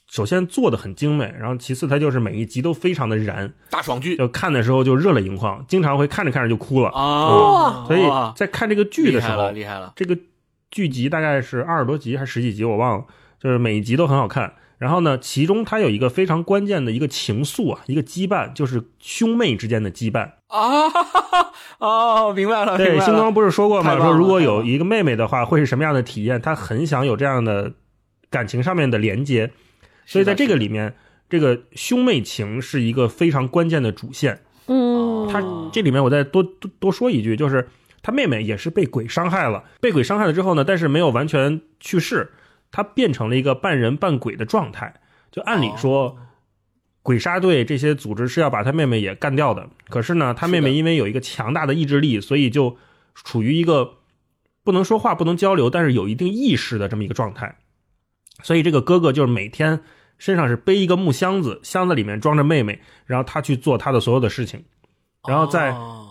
[0.09, 6.89] 首先做的很精美，然后其次它就是每一集都非常的燃，大爽剧就看的时候就热泪盈眶，经常会看着看着就哭了。
[6.89, 8.03] 啊，所以
[8.35, 10.17] 在看这个剧的时候厉害了，，厉害了，这个
[10.71, 13.05] 剧集大概是二十多集还是十几集，我忘了，
[13.39, 14.55] 就是每一集都很好看。
[14.79, 20.31] 然后呢，其中它有一个非常关键的一个情愫啊，一个羁绊，就是兄妹之间的羁绊。
[20.47, 20.87] 啊，
[21.81, 23.97] 哦，明白了，对，星光不是说过吗？
[23.99, 26.41] 说如果有一个妹妹的话，会是什么样的体验？
[26.41, 27.73] 他很想有这样的
[28.31, 29.51] 感情上面的连接，
[30.09, 30.95] 所以在这个里面，
[31.29, 34.43] 这个兄妹情是一个非常关键的主线。
[34.67, 37.69] 嗯，他这里面我再多多多说一句，就是
[38.01, 42.33] 他妹妹也是被鬼伤害了，被鬼伤害了之后呢，但是没有完全去世，
[42.71, 45.01] 他变成了一个半人半鬼的状态。
[45.31, 46.17] 就按理说，哦
[47.03, 52.77] 鬼杀队这些组织是要把他妹妹也干掉的，可是呢，他妹妹因为有一个强大的意志力，所以就
[53.15, 53.99] 处于一个
[54.63, 57.57] 不能说话、不能交流，但是有一定意识的这么一个状态。
[58.43, 59.81] 所以这个哥哥就是每天
[60.19, 64.63] 身上是背一个木箱子，箱子里面装着妹妹，然后他去做他的所有的事情。
[65.27, 66.07] 然后在哦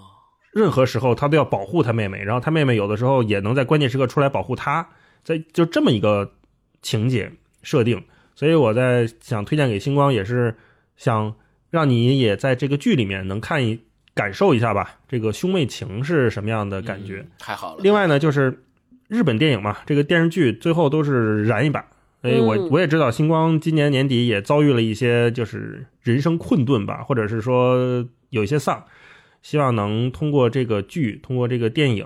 [0.52, 4.88] 任何时候他都要保护他妹妹，然后他妹妹有的时候也能在关键时刻出来保护他，
[5.24, 6.34] 在就这么一个
[6.82, 10.56] 情节设定，所以我在想推荐给星光，也是
[10.96, 11.36] 想
[11.70, 13.80] 让你也在这个剧里面能看一
[14.14, 17.20] 感受一下吧，这个兄妹情是什么样的感觉。
[17.20, 17.82] 嗯太好了。
[17.84, 18.64] 另外呢，就是
[19.08, 21.86] 日本电影嘛，这个电视剧最后都是燃一把。
[22.28, 28.84] 所以我嗯我也知道，星光今年年底也遭遇了一些就是人生困顿吧，或者是说有一些丧，
[29.42, 32.06] 希望能通过这个剧，通过这个电影，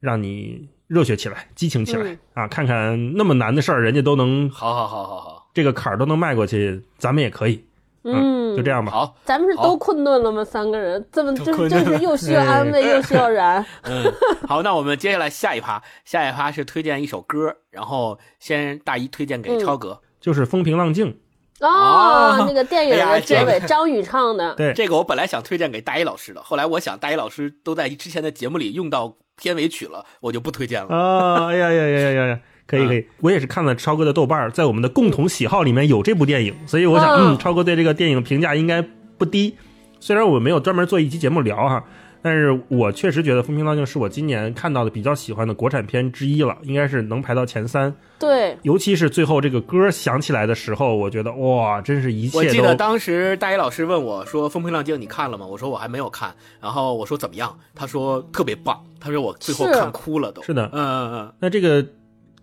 [0.00, 2.48] 让你热血起来，激情起来、嗯啊！
[2.48, 7.64] 看看那么难的事儿，人家都能好好好好好这个坎儿都能迈过去，咱们也可以。
[8.14, 8.92] 嗯，就这样吧。
[8.92, 10.44] 好，咱们是都困顿了吗？
[10.44, 13.64] 三个人，这么都就是又需要安慰， 又需要燃。
[13.82, 14.04] 嗯，
[14.46, 21.18] 好，那我们接下来下一趴，下一趴是推荐一首歌，然后先大一推荐给嗯超哥，就是风平浪静，
[21.60, 24.54] 哦哦，那个电影的结尾，张宇唱的。
[24.54, 30.94] 对， 这个我本来想推荐给大一老师的，后来我想大一老师都在之前的节目里用到片尾曲了，我就不推荐了。
[30.94, 32.40] 啊，哎呀呀呀呀呀呀！
[32.66, 38.82] 可以可以，我也是看了超哥的豆瓣儿，在我们的共同喜好里面有这部电影，所以我想，嗯嗯，超哥对这个电影评价应该
[39.16, 39.54] 不低。
[40.00, 41.82] 虽然我没有专门做一期节目聊哈，
[42.22, 47.92] 但是我确实觉得《风平浪静》是我今年看到的比较喜欢的国产片之一了，应该是能排到前三。
[48.18, 57.56] 对，尤其是最后这个歌响起来的时候，我觉得哇，真是一切我记得都当时大一老师问我说：“风平浪静你看了吗？”我说我还没有看，然后我说怎么样？
[57.74, 60.42] 他说特别棒，他说我最后看哭了都。
[60.42, 61.84] 是的嗯嗯嗯，那这个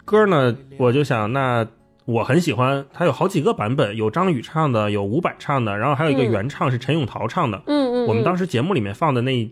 [0.06, 1.66] 歌呢，我就想，那
[2.06, 7.62] 我很喜欢，它有好几个版本，有张宇唱的，有伍佰唱的，然后还有一个嗯原唱是陈永桃唱的。
[7.68, 9.50] 嗯嗯，我们当时时节目里面放的那一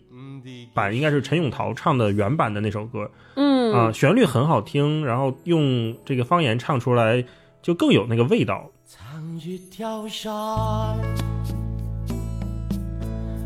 [0.74, 7.24] 版应该是陈永桃唱的原版的那首歌嗯啊、旋律很好听，然后用这个方言唱出来
[7.62, 8.70] 就更有那个味道。
[8.86, 10.34] 撐越跳山，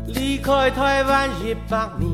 [0.08, 2.10] 离开台湾一百年，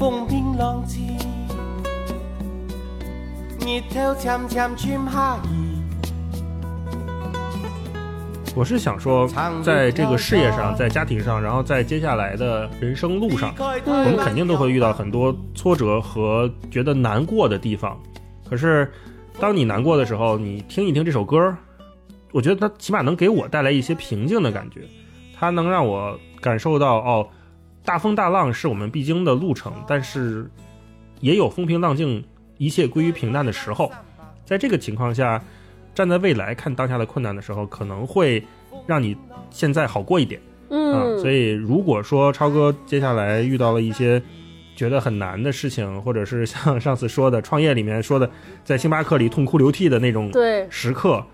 [0.00, 1.20] 風平浪靜，
[3.60, 5.50] 日头渐渐沉下去。
[8.56, 9.28] 我是想说，
[9.62, 17.94] 在这个事业上，在家庭上，然后在接下来的人生路上，我们肯定都会遇到很多挫折和觉得难过的地方。
[18.48, 18.90] 可是，
[19.38, 21.54] 当你难过的时候，你听一听这首歌，
[22.32, 24.80] 我觉得它起码能给我带来一些平静的感觉。
[25.38, 27.28] 它能让我感受到，哦，
[27.84, 30.48] 大风大浪是我们必经的路程，但是
[31.20, 32.24] 也有风平浪静、
[32.58, 33.90] 一切归于平淡的时候。
[34.44, 35.42] 在这个情况下，
[35.94, 38.42] 站在未来看当下的困难的时候，可能会
[38.86, 39.16] 让你
[39.50, 40.40] 现在好过一点。
[40.68, 44.22] 嗯，啊，所以如果说超哥接下来遇到了一些
[44.76, 48.30] 觉得很难的事情，或者是像上次说的创业里面说的，
[48.64, 51.24] 在星巴克里痛哭流涕的那种对，时刻，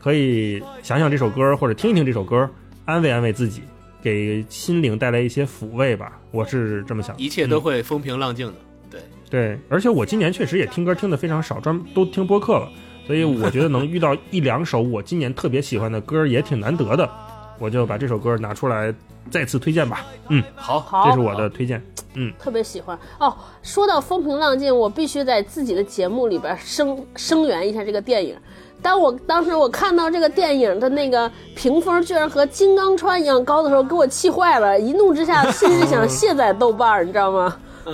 [0.00, 2.48] 可以想想这首歌，或者听一听这首歌，
[2.84, 3.62] 安慰安慰自己，
[4.04, 6.20] 给心灵带来一些抚慰吧。
[6.30, 7.22] 我是这么想的。
[7.22, 8.54] 一切都会风平浪静的。
[8.90, 9.00] 对，
[9.30, 12.68] 对，而且我今年确实也听歌听的非常少，专都听播客了，
[13.06, 17.10] 所以我觉得能遇到一两首我今年特别喜欢的歌也挺难得的，
[17.58, 18.94] 我就把这首歌拿出来
[19.30, 20.04] 再次推荐吧。
[20.28, 21.82] 嗯，好，好，这是我的推荐。
[22.16, 23.36] 嗯特别喜欢哦。
[23.60, 28.36] 说到风平浪静，我必须在自己的节目里边声声援一下这个电影。
[28.84, 37.56] 当我当时我看到这个电影的那个评分居然和《金刚川》一样高的时候，给我气坏了，一怒之下 甚至想卸载豆瓣儿，你知道吗？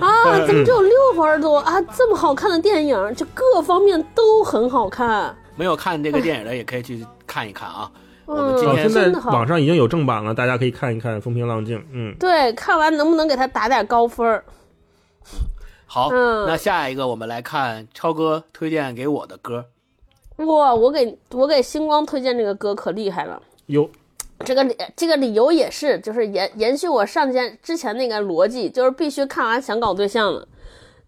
[0.00, 1.80] 啊，怎么只有六分多啊？
[1.96, 5.34] 这么好看的电影，就各方面都很好看。
[5.56, 7.90] 没有看这个电影的也可以去看一看啊。
[8.26, 11.76] 我们今天网上已经有正版了，大家可以看一看《风平浪静》。
[11.92, 14.44] 嗯，对，看完能不能给他打点高分儿？
[15.86, 19.66] 好，嗯那下一个我们来看超哥推荐给我的歌。
[20.36, 23.40] 哇，我给我给星光推荐这个歌可厉害了。
[23.66, 23.88] 有
[24.40, 30.46] 这个理这个理由也是，就是延延续我上前之前那个逻辑，就是必须看完想搞对象的，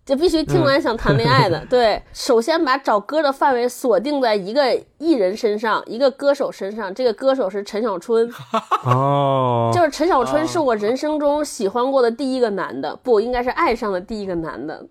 [0.07, 1.62] 就必须听完想谈恋爱的。
[1.68, 6.95] 对，首先把找歌的范围锁定在一个艺人身上，一个歌手身上。
[6.95, 8.31] 这个歌手是陈小春，
[8.87, 14.87] 哦， 就是陈小春是我人生中喜欢过的第一个男的，不应该是爱上的第一个男的。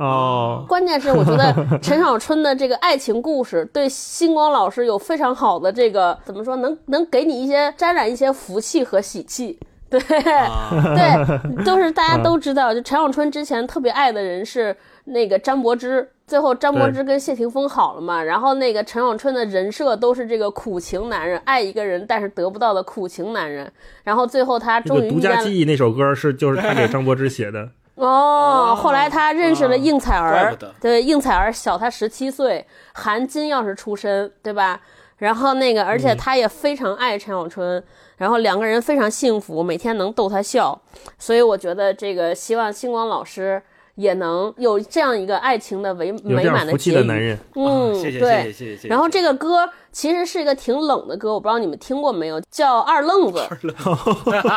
[0.00, 9.58] 哦，关键是我觉得陈小春的这个爱情故事对星光老师有非常好的这个 怎么说，能能给你一些沾染一些福气和喜气。
[9.90, 14.74] 对、啊，对，都是大家都知道，就陈小春之前特别爱的人是
[15.06, 23.70] 那个张柏芝，最后张柏芝跟谢霆锋好了嘛，然后那个陈小春的人设都是这个苦情男人，爱一个人但是得不到的苦情男人，
[24.04, 27.68] 然后最后他这终于独家记忆那首歌是就是他给张柏芝写的。
[28.00, 34.80] 哦，后来他认识了应采儿对，应采儿小他十七岁，含金钥匙出身，对吧？
[35.18, 37.82] 然后那个，而且他也非常爱陈小春，
[38.16, 40.80] 然后两个人非常幸福，每天能逗他笑，
[41.18, 43.62] 所以我觉得这个希望星光老师
[44.00, 46.92] 也能有这样一个爱情的美美满结局。
[46.92, 48.42] 的男人，嗯，啊谢谢对。
[48.42, 48.88] 谢谢谢谢谢谢。
[48.88, 53.38] 然后这个歌其实是一个挺冷的歌，我不知道你们听过没有，叫《二愣子》。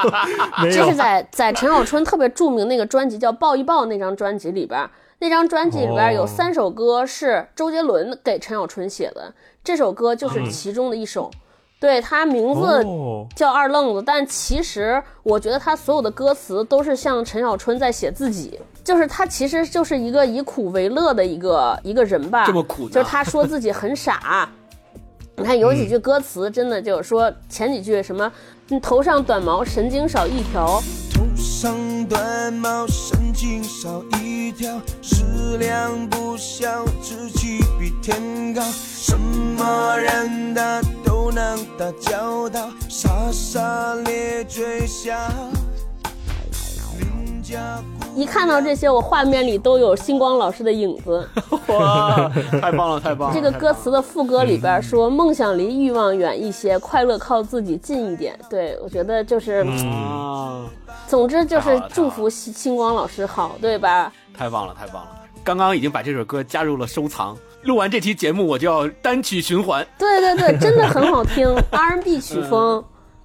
[0.63, 4.89] 没有这是在在陈小春特别著名那个专辑叫《抱一抱》那张专辑里边儿，
[5.19, 9.33] 那张专辑里边儿有哦三首歌是周杰伦给陈小春写的，
[9.63, 11.29] 这首歌就是其中的一首。
[11.83, 22.45] 对，他名字哦，叫二愣子，但其实我觉得他所有的歌词都是像陈小春在写自己，就是他其实就是一个以苦为乐的一个一个人吧。
[22.45, 24.47] 这么苦就是他说自己很傻。
[25.35, 28.31] 你看有几句歌词真的就是说前几句什么，
[28.69, 30.81] 你头上短毛，神经少一条，
[31.13, 31.25] 头
[31.63, 38.61] 长短毛，神经少一条，食量不小，志气比天高。
[38.73, 45.15] 什么人他都能打交道，傻傻咧嘴笑。
[48.15, 51.27] 一看到这些，我画面里都有星光老师的影子。
[51.67, 52.29] 哇，
[52.61, 53.33] 太棒了太棒了！
[53.33, 60.65] 这个歌词的副歌里边说：“梦想离欲望远一些，快乐靠自己近一点。”对我觉得就是，啊，
[61.07, 64.11] 总之就是祝福星星光老师好，对吧？
[64.37, 65.09] 太棒了太棒了！
[65.43, 69.85] 刚刚已经把这首歌加入了收藏，录完这期节目我就要单曲循环。
[69.97, 72.83] 对对对，真的很好听， R&B 曲风。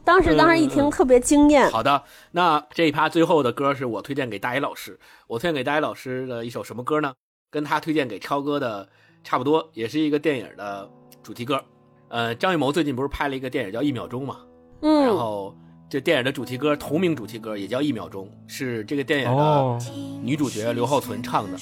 [0.09, 1.71] 当时当时一听特别惊艳。
[1.71, 4.99] 好的，那这一趴最后的歌是我推荐给大一老师。
[5.27, 7.13] 我推荐给大一老师的一首什么歌呢？
[7.51, 8.89] 跟他推荐给超哥的
[9.23, 10.89] 差不多，也是一个电影的
[11.23, 11.63] 主题歌。
[12.09, 14.39] 呃，张艺谋最近不是拍了一个电影叫《一秒钟》嘛？
[14.81, 15.55] 然嗯，后
[15.91, 19.79] 这电影的主题歌同名主题歌也叫《一秒钟》，是这个电影的哦，
[20.23, 21.59] 女主角刘浩存唱的。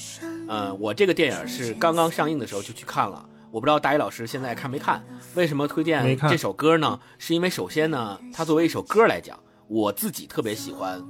[0.47, 3.27] 嗯、我这个电影是刚刚上映的时候就去看了，
[3.57, 5.03] 我不知道大一老师现在看没看？
[5.33, 6.99] 为什么推荐这首歌呢？
[7.17, 9.35] 是因为首先呢，它作为一首歌来讲，
[9.67, 11.03] 我自己特别喜欢，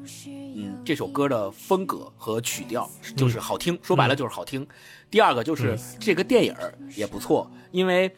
[0.55, 4.65] 嗯，这首歌的风格和曲调就是好听，说白了就是好听。
[5.11, 6.55] 第二个就是这个电影
[6.95, 8.09] 也不错，因为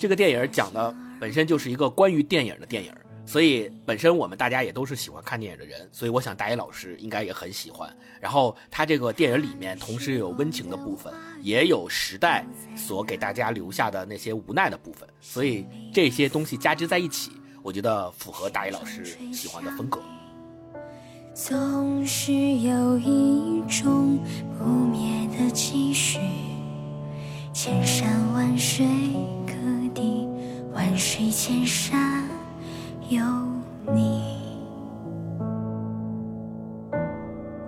[0.00, 2.97] 这个电影讲的本身就是一个关于电影的电影儿，
[3.28, 7.94] 所以本身我们大家也都是喜欢看电影的人，所以我想大一老师应该也很喜欢。
[8.22, 11.12] 然后他这个电影里面同时有温情的部分，
[11.42, 12.42] 也有时代
[12.74, 20.00] 所给大家留下的那些无奈的部分，所以这些东西加之在一起，我觉得符合大一老师喜欢的风格。
[21.34, 24.18] 总是有一种
[24.58, 26.18] 不灭的期许，
[27.52, 28.86] 千山万水
[29.46, 29.52] 可
[29.94, 30.26] 抵，
[30.72, 32.26] 万水千山
[33.08, 33.22] 有
[33.90, 34.36] 你。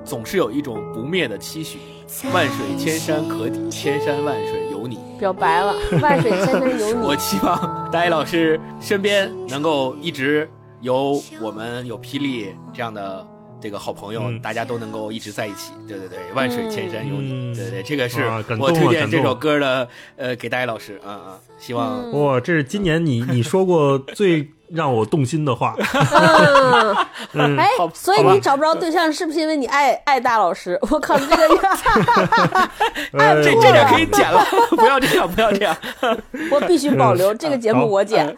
[0.05, 1.79] 总是有一种不灭的期许，
[2.35, 4.99] 万水千山可抵，千山万水有你。
[5.19, 7.21] 表白了， 万水千山有你我你。
[7.21, 10.47] 希望大一老师身边能够一直
[10.83, 13.27] 有我们有霹雳这样的
[13.59, 15.73] 这个好朋友，嗯大家都能够一直在一起。
[15.89, 17.33] 对对对，万水千山有你。
[17.33, 18.23] 嗯对对，这个是
[18.59, 21.01] 我推荐这首歌的呃给大一老师。
[21.07, 25.75] 嗯嗯，希望、嗯哇，这是今年你你说过最让我动心的话。
[25.79, 26.97] 嗯，
[27.35, 30.79] 嗯，哎好，所以你找不着对象，是不是因为你爱爱大老师？
[30.91, 31.49] 我靠，这个
[33.19, 35.77] 呃 这这点可以剪了，不要这样，不要这样。
[36.51, 37.35] 我必须保留。
[37.35, 38.37] 这个节目我剪。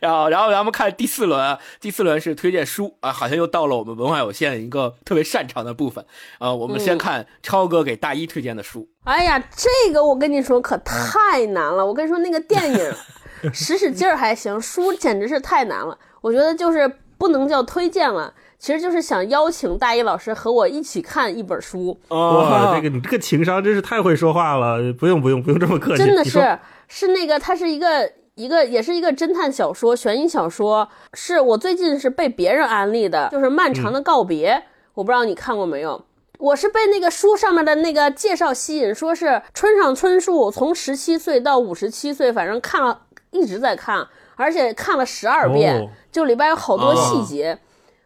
[0.00, 6.04] 然后，然后咱们看第四轮啊，第四轮是推荐书啊，好像又到了我们文化有限一个特别擅长的部分
[6.38, 6.52] 啊。
[6.52, 11.84] 我们先嗯看超哥给大一推荐的书，哎呀，这个我跟你说可太难了。
[11.84, 12.94] 我跟你说，那个电影
[13.52, 15.96] 使使劲儿还行，书简直是太难了。
[16.20, 21.98] 我觉得就是不能叫推荐了，其实就是想邀请大一老师和我一起看一本书。
[22.08, 26.58] 哇， 这个你这个情商真是太会说话了，不用不用不用这么客气，真的是
[26.88, 34.54] 是那个，它是一个一个也是一个侦探小说、悬疑小说，是我最近是被别人安利的，就是《漫长的告别》
[34.94, 36.04] 我不知道你看过没有。
[36.38, 43.00] 我是被那个书上面的那个介绍吸引，说是村上春树从十七岁到五十七岁，反正看了
[43.30, 44.06] 一直在看，
[44.36, 47.58] 而且看了十二遍，哦就里边有好多细哦节。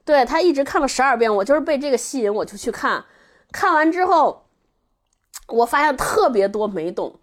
[0.05, 3.05] 对他一直看了十二遍，我就是被这个吸引，我就去看。
[3.53, 4.47] 看完之后，
[5.47, 7.21] 我发现特别多没懂，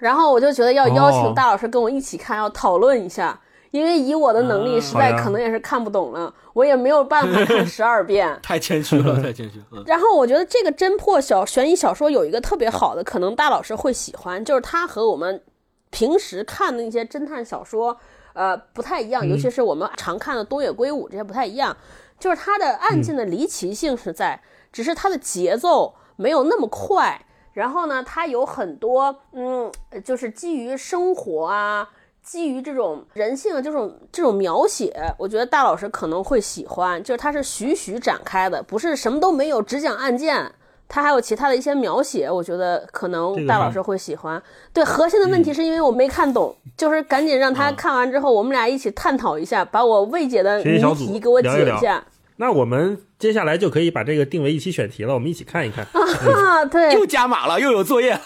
[0.00, 8.36] 然后我就觉得要邀请哦大老师跟我一起看，要讨论一下，因为以我的能力，啊实在可能也是看不懂了，我也没有办法看十二遍。
[8.42, 9.64] 太谦虚了，太谦虚了。
[9.72, 15.42] 嗯， 然后我觉得这个侦破小悬疑小说有一个特别好的，可能大老师会喜欢，就是它和我们
[15.90, 17.96] 平时看的那些侦探小说，
[18.32, 21.76] 呃，不太一样，尤其是我们常看的东野圭吾这些不太一样，
[22.18, 24.40] 就是它的案件的离奇性是在，
[24.72, 27.26] 只是它的节奏没有那么快。
[27.52, 29.70] 然后呢，它有很多，嗯，
[30.04, 31.90] 就是基于生活啊，
[32.22, 40.52] 基于这种人性的这种这种描写，我觉得大老师可能会喜欢，就是它是徐徐展开的，不是什么都没有，只讲案件。
[40.92, 44.42] 它还有其他的一些描写，我觉得可能大老师会喜欢。
[44.72, 52.02] 对，核心的问题是因为我没看懂，就是赶紧让他看完之后，我们俩一起探讨一下，把我未解的谜题给我解一下。
[52.38, 55.84] 那我们接下来就可以把这个定为一期选题了，我们一起看一看。
[55.84, 58.18] 啊，对又加码了，又有作业，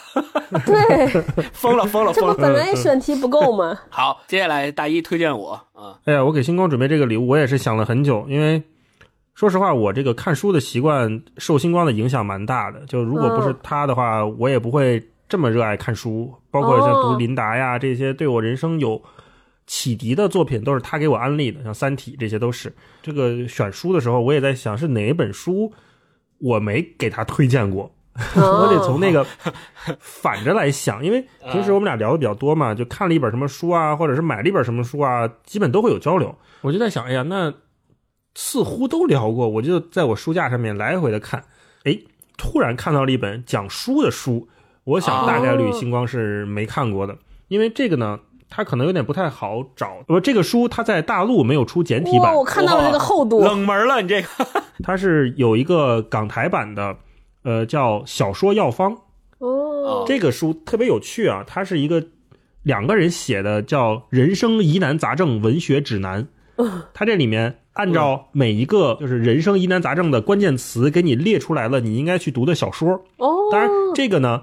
[0.64, 1.06] 对，
[1.52, 2.32] 疯了，疯了，这不。
[2.40, 3.78] 本来选题不够吗？
[3.90, 8.62] 好，接下来大一推荐我啊，哎呀，我给星光准备这个礼物，我也是想了很久，因为
[9.34, 12.80] 说实话，我这个看书的习惯受星光的影响蛮大的。
[12.86, 19.02] 就如果不是嗯他的话，我也不会这么热爱看书，包括像读哦琳达呀这些对我人生有
[19.66, 22.72] 启迪的作品，都是他给我安利的，像《三体》这些都是。
[23.02, 25.72] 这个选书的时候，我也在想是哪一本书
[26.38, 27.90] 我没给他推荐过。
[28.36, 29.26] 我得从那个
[29.98, 31.20] 反着来想，因为
[31.50, 36.32] 平时我们俩聊的比较多嘛，就看了一本什么书啊，或者是买了一本什么书啊，基本都会有交流。
[36.60, 37.52] 我就在想，哎呀，那
[38.34, 41.44] 似乎都聊过，我就在我书架上面来回的看，
[41.84, 41.98] 哎，
[42.36, 44.48] 突然看到了一本讲书的书，
[44.84, 47.16] 我想大概率星光是没看过的，
[47.48, 48.20] 因为这个呢。
[48.56, 54.28] 它可能有点不太好找，呃，这个书它在大陆没有出简体哇，版我，看到了这个厚度，冷门了，你这个
[54.80, 56.96] 它是有一个港台版的，
[57.42, 58.92] 呃，叫《小说药方》。
[59.38, 62.06] 哦，这个书特别有趣啊，它是一个
[62.62, 66.28] 两个人写的，叫《人生疑难杂症文学指南》。
[66.92, 72.92] 它这里面按照每一个就是人生疑难杂症的关键词，给你列出来了你应该去读的小说。
[73.18, 74.42] 哦，当然，这个呢，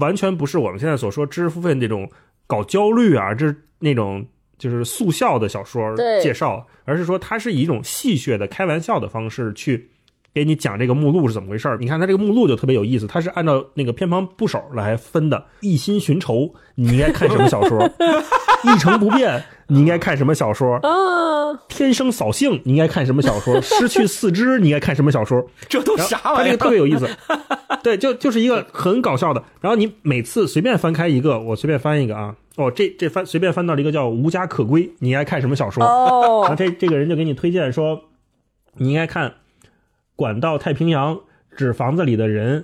[0.00, 2.08] 完全不是我们现在所说知识付费那种
[2.46, 4.26] 搞焦虑啊，这是那种
[4.58, 9.88] 就是速效的小说对介绍，而是说它是以一种戏谑的开玩笑的方式去
[10.32, 11.76] 给你讲这个目录是怎么回事儿。
[11.78, 15.46] 你看它这个目录就特别有意思，它是按照那个偏旁部首来分的。
[15.60, 17.88] 一心寻仇，你应该看什么小说？
[18.64, 20.78] 一成不变，你应该看什么小说？
[20.82, 23.60] 嗯，天生扫兴，你应该看什么小说？
[23.62, 25.44] 失去四肢，你应该看什么小说？
[25.68, 26.44] 这都啥玩意儿？
[26.44, 27.08] 他这个特别有意思，
[27.82, 29.42] 对，就就是一个很搞笑的。
[29.60, 35.82] 然后你每次随便翻开一个，我随便翻一个啊，哦，这这翻随便翻到了一个叫《无家可归》，你应该看什么小说？
[35.84, 38.02] 然后哦，这这个人就给你推荐说，
[38.76, 39.30] 你应该看
[40.16, 41.16] 《管道太平洋》
[41.56, 42.62] 《纸房子里的人》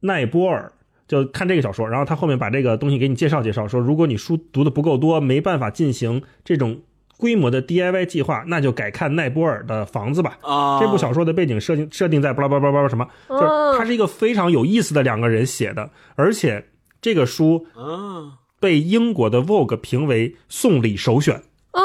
[0.00, 0.72] 奈波尔。
[1.12, 6.80] 就看这个小说，然后他后面把这个东西给你介绍介绍，说如果你书读的不够多，没办法进行这种
[7.18, 10.38] 规模的 DIY 计划，那就改看奈波尔的房子吧。
[10.40, 13.44] 啊，这部小说的背景设定设定在巴拉巴拉巴拉什么，就是
[13.76, 16.64] 它是一个非常有意思的两个人写的，而且
[17.02, 21.42] 这个书啊，被英国的 Vogue 评为送礼首选。
[21.72, 21.82] 啊，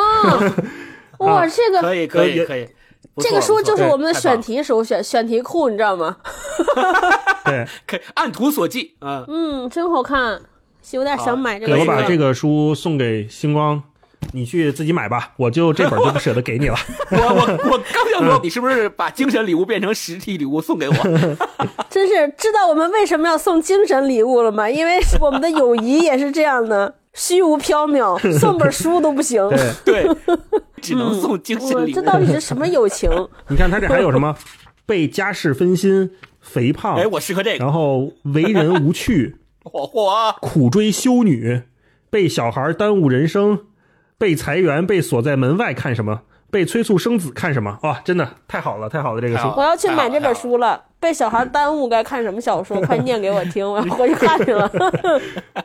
[1.20, 2.72] 哇，这个可以可以可以，不
[3.20, 6.18] 这个书就是我们的选题首选，选题库，你知道吗？
[7.46, 10.40] 对，可以按图索骥，嗯，嗯，真好看，
[10.92, 11.86] 有点想买这个我。
[11.86, 13.82] 把这个书送给星光，
[14.34, 16.76] 你去自己买吧，我就这本就不舍得给你了。
[17.12, 20.96] 我我我刚想说，你是不是把精神礼物变成实体礼物送给我？
[21.90, 24.70] 真是知道我们为什么要送精神礼物了吗？
[24.70, 29.42] 因为我们的友谊也是这样的，虚无缥缈， 送本书都不行。
[29.84, 30.16] 对， 对，
[30.82, 31.96] 只能送精神礼物。
[31.96, 33.10] 这到底是什么友情？
[33.50, 34.36] 你看他这还有什么
[34.86, 41.64] 被家事分心、肥胖哎，，我适合这个，然后为人无趣、嚯嚯，苦追修女、
[42.12, 43.66] 被小孩耽误人生、
[44.20, 46.22] 被裁员、被锁在门外看什么？
[46.50, 47.78] 被催促生子看什么？
[47.84, 49.22] 哇，真的太好了，太好了！
[49.22, 50.82] 这个书我要去买这本书了。
[51.00, 52.82] 被小孩耽误该看什么小说？
[52.86, 54.70] 快念给我听，我要回去看去了。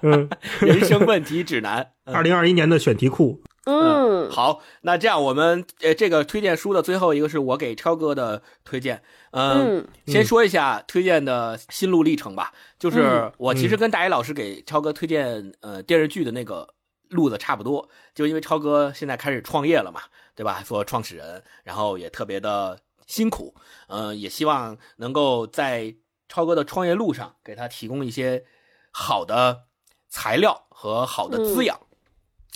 [0.03, 0.29] 嗯，
[0.61, 1.93] 人生问题指南。
[2.05, 16.69] 嗯二零二一年的选题库，嗯，好，那这样我们呃这个推荐书的最后一个是我给超哥的推荐，嗯，嗯先说一下推荐的心路历程吧，就是嗯我其实跟大一老师给超哥推荐呃电视剧的那个
[17.11, 20.01] 路子差不多，就因为超哥现在开始创业了嘛，
[20.35, 20.61] 对吧？
[20.67, 22.77] 做创始人，然后也特别的
[23.07, 23.55] 辛苦，
[23.89, 25.95] 呃，也希望能够在
[26.29, 28.45] 超哥的创业路上给他提供一些
[28.91, 29.65] 好的
[30.09, 31.79] 材料和好的滋养。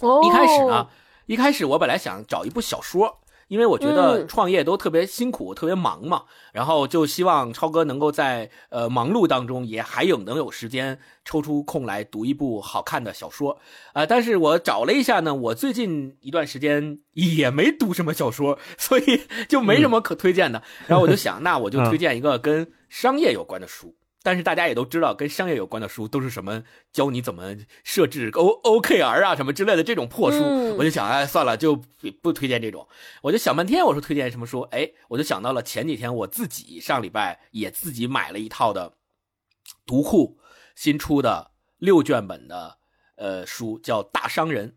[0.00, 0.88] 哦，一开始呢，
[1.26, 6.22] 一开始我本来想找一部小说，因为我觉得嗯创业都特别辛苦、特别忙嘛，
[6.52, 13.58] 然后就希望超哥能够在呃忙碌当中也还有能有时间抽出空来读一部好看的小说，
[13.92, 20.62] 啊、但是我找了一下呢，我最近一段时间也没读什么小说，所以就没什么可推荐的。
[20.86, 23.95] 然后我就想，那我就推荐一个跟商业有关的书。
[24.26, 26.60] 但是大家也都知道，跟商业有关的书都是什么
[26.92, 27.54] 教你怎么
[27.84, 32.88] 设置 O OKR 啊什么之类的这种破书，嗯我就想，哎，算了，就不不推荐这种。
[33.22, 34.62] 我就想半天，我说推荐什么书？
[34.72, 38.94] 哎，我就想到了前几天我自己上礼拜也自己买了一套的
[39.86, 40.40] 读库
[40.74, 42.78] 新出的六卷本的
[43.14, 44.70] 呃书，叫《大商人》。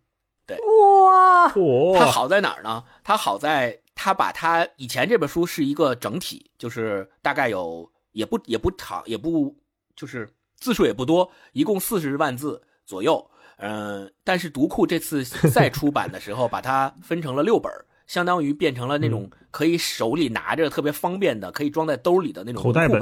[0.45, 2.83] 对哇，嚯、它好在哪儿呢？
[3.03, 9.55] 它好在它把它以前这本书是一个整体，就是大概有也不也不长，也不
[9.95, 13.29] 就是字数也不多，一共四十万字左右。
[13.57, 17.71] 嗯、但是读库这次再出版的时候，把它分成了六本，
[18.07, 22.99] 相当于变成了那种可以手里拿着特别方便的，可以装在兜里的那种口袋本。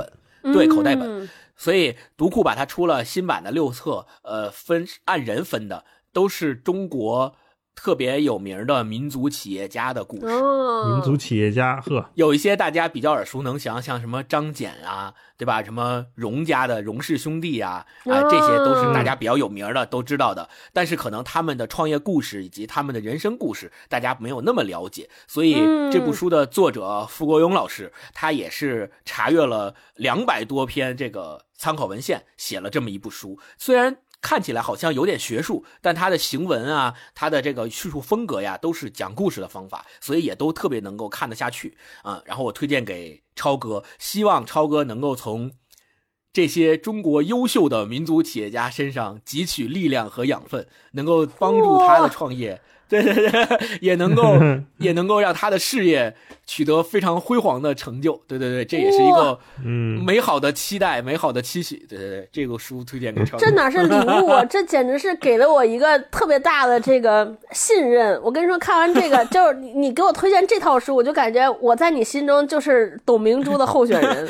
[0.53, 1.23] 对，口袋本。
[1.23, 1.29] 嗯
[1.59, 5.83] 所以读库把它出了新版的六册，呃，分按人分的，
[6.13, 7.35] 都是中国
[7.77, 10.25] 特别有名的民族企业家的故事。
[10.25, 15.61] 哦，民族企业家，呵，有一些大家比较耳熟能详，像什么张謇啊，对吧？
[15.63, 20.49] 什么荣家的荣氏兄弟啊，啊、哦这些都是大家比较有名的，都知道的。
[20.73, 25.07] 但是可能他们的创业故事以及他们的人生故事，大家没有那么了解。
[25.27, 33.39] 所以嗯这部书的作者傅国勇老师，他也是查阅了两百多篇这个参考文献，写了这么一部书。
[33.59, 42.21] 虽然看起来好像有点学术，但他的行文啊，他的这个叙述风格呀，都是讲故事的方法，所以也都特别能够看得下去啊。
[42.25, 45.51] 然后我推荐给超哥，希望超哥能够从
[46.33, 52.61] 这些中国优秀的民族企业家身上汲取力量和养分，能够帮助他的创业。
[52.89, 54.37] 对对对，也能够
[54.77, 56.15] 也能够让他的事业
[56.45, 58.21] 取得非常辉煌的成就。
[58.27, 61.75] 对对对，这也是一个嗯，美好的期待，美好的期许。
[61.89, 63.45] 对对对，这个书推荐给超哥。
[63.45, 64.43] 这哪是礼物啊？
[64.45, 68.19] 这简直是给了我一个特别大的这个信任。
[68.23, 74.27] 我跟你说，看完这个，就是你你给我推荐这套书，我就感觉我在你心中就是董明珠的候选人。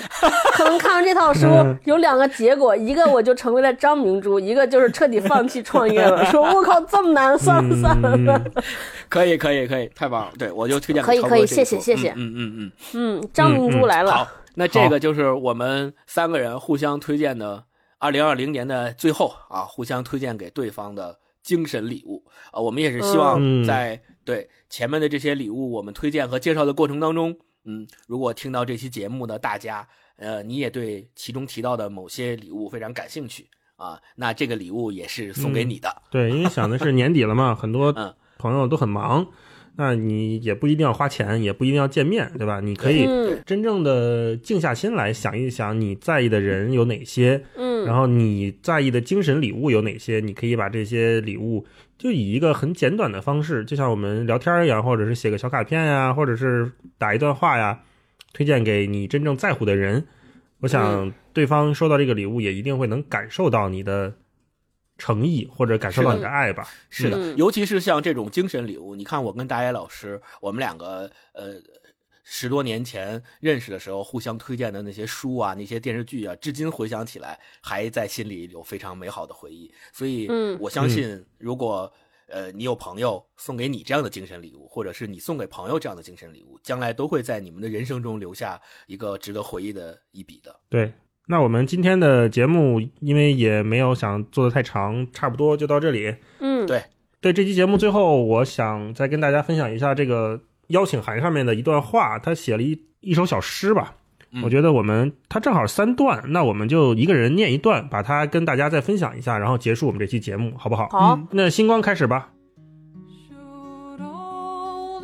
[0.53, 1.47] 可能看完这套书
[1.85, 8.41] 有两个结果，一个我就成为了张明珠，一个就是彻底放弃创业了， 说我靠这么难，算了算了。
[8.55, 8.63] 嗯
[9.09, 10.33] 可以可以可以，太棒了！
[10.37, 12.71] 对我就推荐可以可以谢谢谢谢嗯嗯嗯嗯。
[13.21, 14.11] 嗯，张明珠来了。
[14.11, 17.65] 好，那这个就是我们三个人互相推荐的，
[17.99, 29.87] 二零二零年的最后啊，互相推荐给对方的精神礼物啊、我们也是希望嗯在、对前面的这些礼物我们推荐和介绍的过程当中，嗯，如果听到这期节目的大家，
[30.17, 36.01] 呃，你也对其中提到的某些礼物非常感兴趣啊，那这个礼物也是送给你的。
[36.09, 39.27] 对，因为想的是年底了嘛，很多嗯朋友都很忙，
[39.75, 42.59] 那你也不一定要花钱，也不一定要见面，对吧？
[42.59, 50.19] 你可以嗯真正的静下心来想一想，你在意的人有哪些，嗯，然后你在意的精神礼物有哪些？
[50.19, 51.65] 你可以把这些礼物
[51.97, 57.79] 就以一个很简短的方式，就像我们聊天一样，或者是写个小卡片呀，或者是打一段话呀，
[58.33, 60.07] 推荐给你真正在乎的人。
[60.59, 64.11] 我想对方收到这个礼物，也一定会能感受到你的
[64.97, 66.67] 诚意，或者感受到你的爱吧。
[66.89, 71.53] 是的，嗯尤其是像这种精神礼物，你看我跟大野老师，我们两个呃
[72.23, 79.73] 十多年前认识的时候，互相推荐的那些书啊、那些电视剧啊，至今回想起来，还在心里有非常美好的回忆。
[79.93, 81.91] 所以，嗯我相信，如果
[82.27, 90.53] 呃你有朋友送给你这样的精神礼物，或者是你送给朋友这样的精神礼物，将来都会在你们的人生中留下一个值得回忆的一笔的。
[90.67, 90.91] 对，
[91.29, 96.15] 那我们今天的节目，因为也没有想做的太长，差不多就到这里。
[96.39, 96.81] 嗯，对
[97.19, 103.93] 对这期节目最后，我想再跟大家分享一下这个邀请函上面的一段话，他写了一一首小诗吧。
[104.31, 110.89] 嗯我觉得我们他正好三段，那我们就一个人念一段，把它跟大家再分享一下，然后结束我们这期节目，好不好？
[110.89, 112.29] 好，那星光开始吧。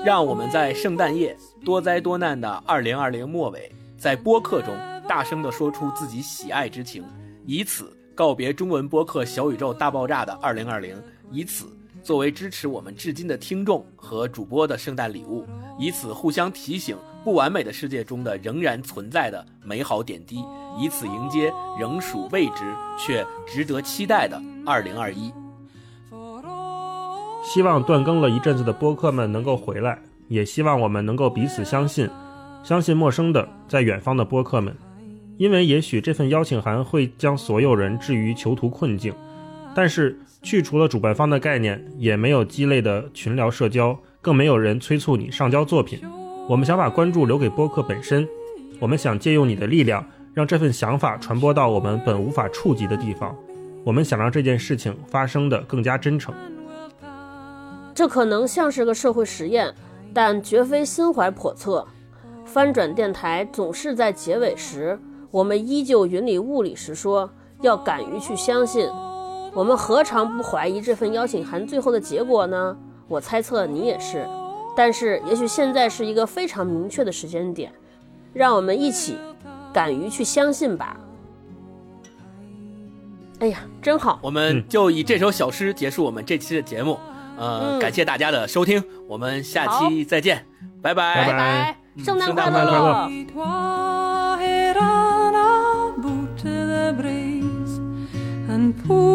[0.06, 4.76] 让我们在圣诞夜多灾多难的二零二零末尾，在播客中
[5.08, 7.04] 大声地说出自己喜爱之情，
[7.46, 10.96] 以此告别中文播客小宇宙大爆炸的2020，
[11.32, 11.66] 以此
[12.02, 15.46] 作为支持我们至今的听众和主播的圣诞礼物，
[15.78, 20.44] 以此互相提醒不完美的世界中的仍然存在的美好点滴，
[20.78, 25.32] 以此迎接仍属未知却值得期待的2021。
[27.44, 30.00] 希望断更了一阵子的播客们能够回来，
[30.30, 32.10] 也希望我们能够彼此相信，
[32.64, 34.76] 相信陌生的在远方的播客们，
[35.38, 39.14] 因为也许这份邀请函会将所有人置于囚徒困境，
[39.76, 46.00] 但是去除了主办方的概念，也没有鸡肋的群聊社交，更没有人催促你上交作品。
[46.48, 48.28] 我们想把关注留给播客本身，
[48.80, 53.36] 我们想借用你的力量，让这份想法传播到我们本无法触及的地方。
[53.84, 56.34] 我们想让这件事情发生的更加真诚。
[57.96, 59.74] 这可能像是个社会实验，
[60.14, 61.86] 但绝非心怀叵测。
[62.46, 65.00] 翻转电台总是在结尾时，
[65.34, 67.28] 我们依旧云里雾里时说
[67.62, 68.88] 要敢于去相信。
[69.52, 72.78] 我们何尝不怀疑这份邀请函最后的结果呢？
[73.08, 74.28] 我猜测你也是。
[74.78, 77.74] 但是也许现在是一个非常明确的时间点，
[78.32, 79.18] 让我们一起
[79.74, 81.00] 敢于去相信吧。
[83.40, 84.20] 哎呀，真好！
[84.22, 87.00] 我们就以这首小诗结束我们这期的节目。
[87.38, 90.46] 呃，嗯感谢大家的收听，我们下期再见，
[90.80, 93.10] 拜拜拜拜拜，圣诞快乐
[98.88, 99.13] cool.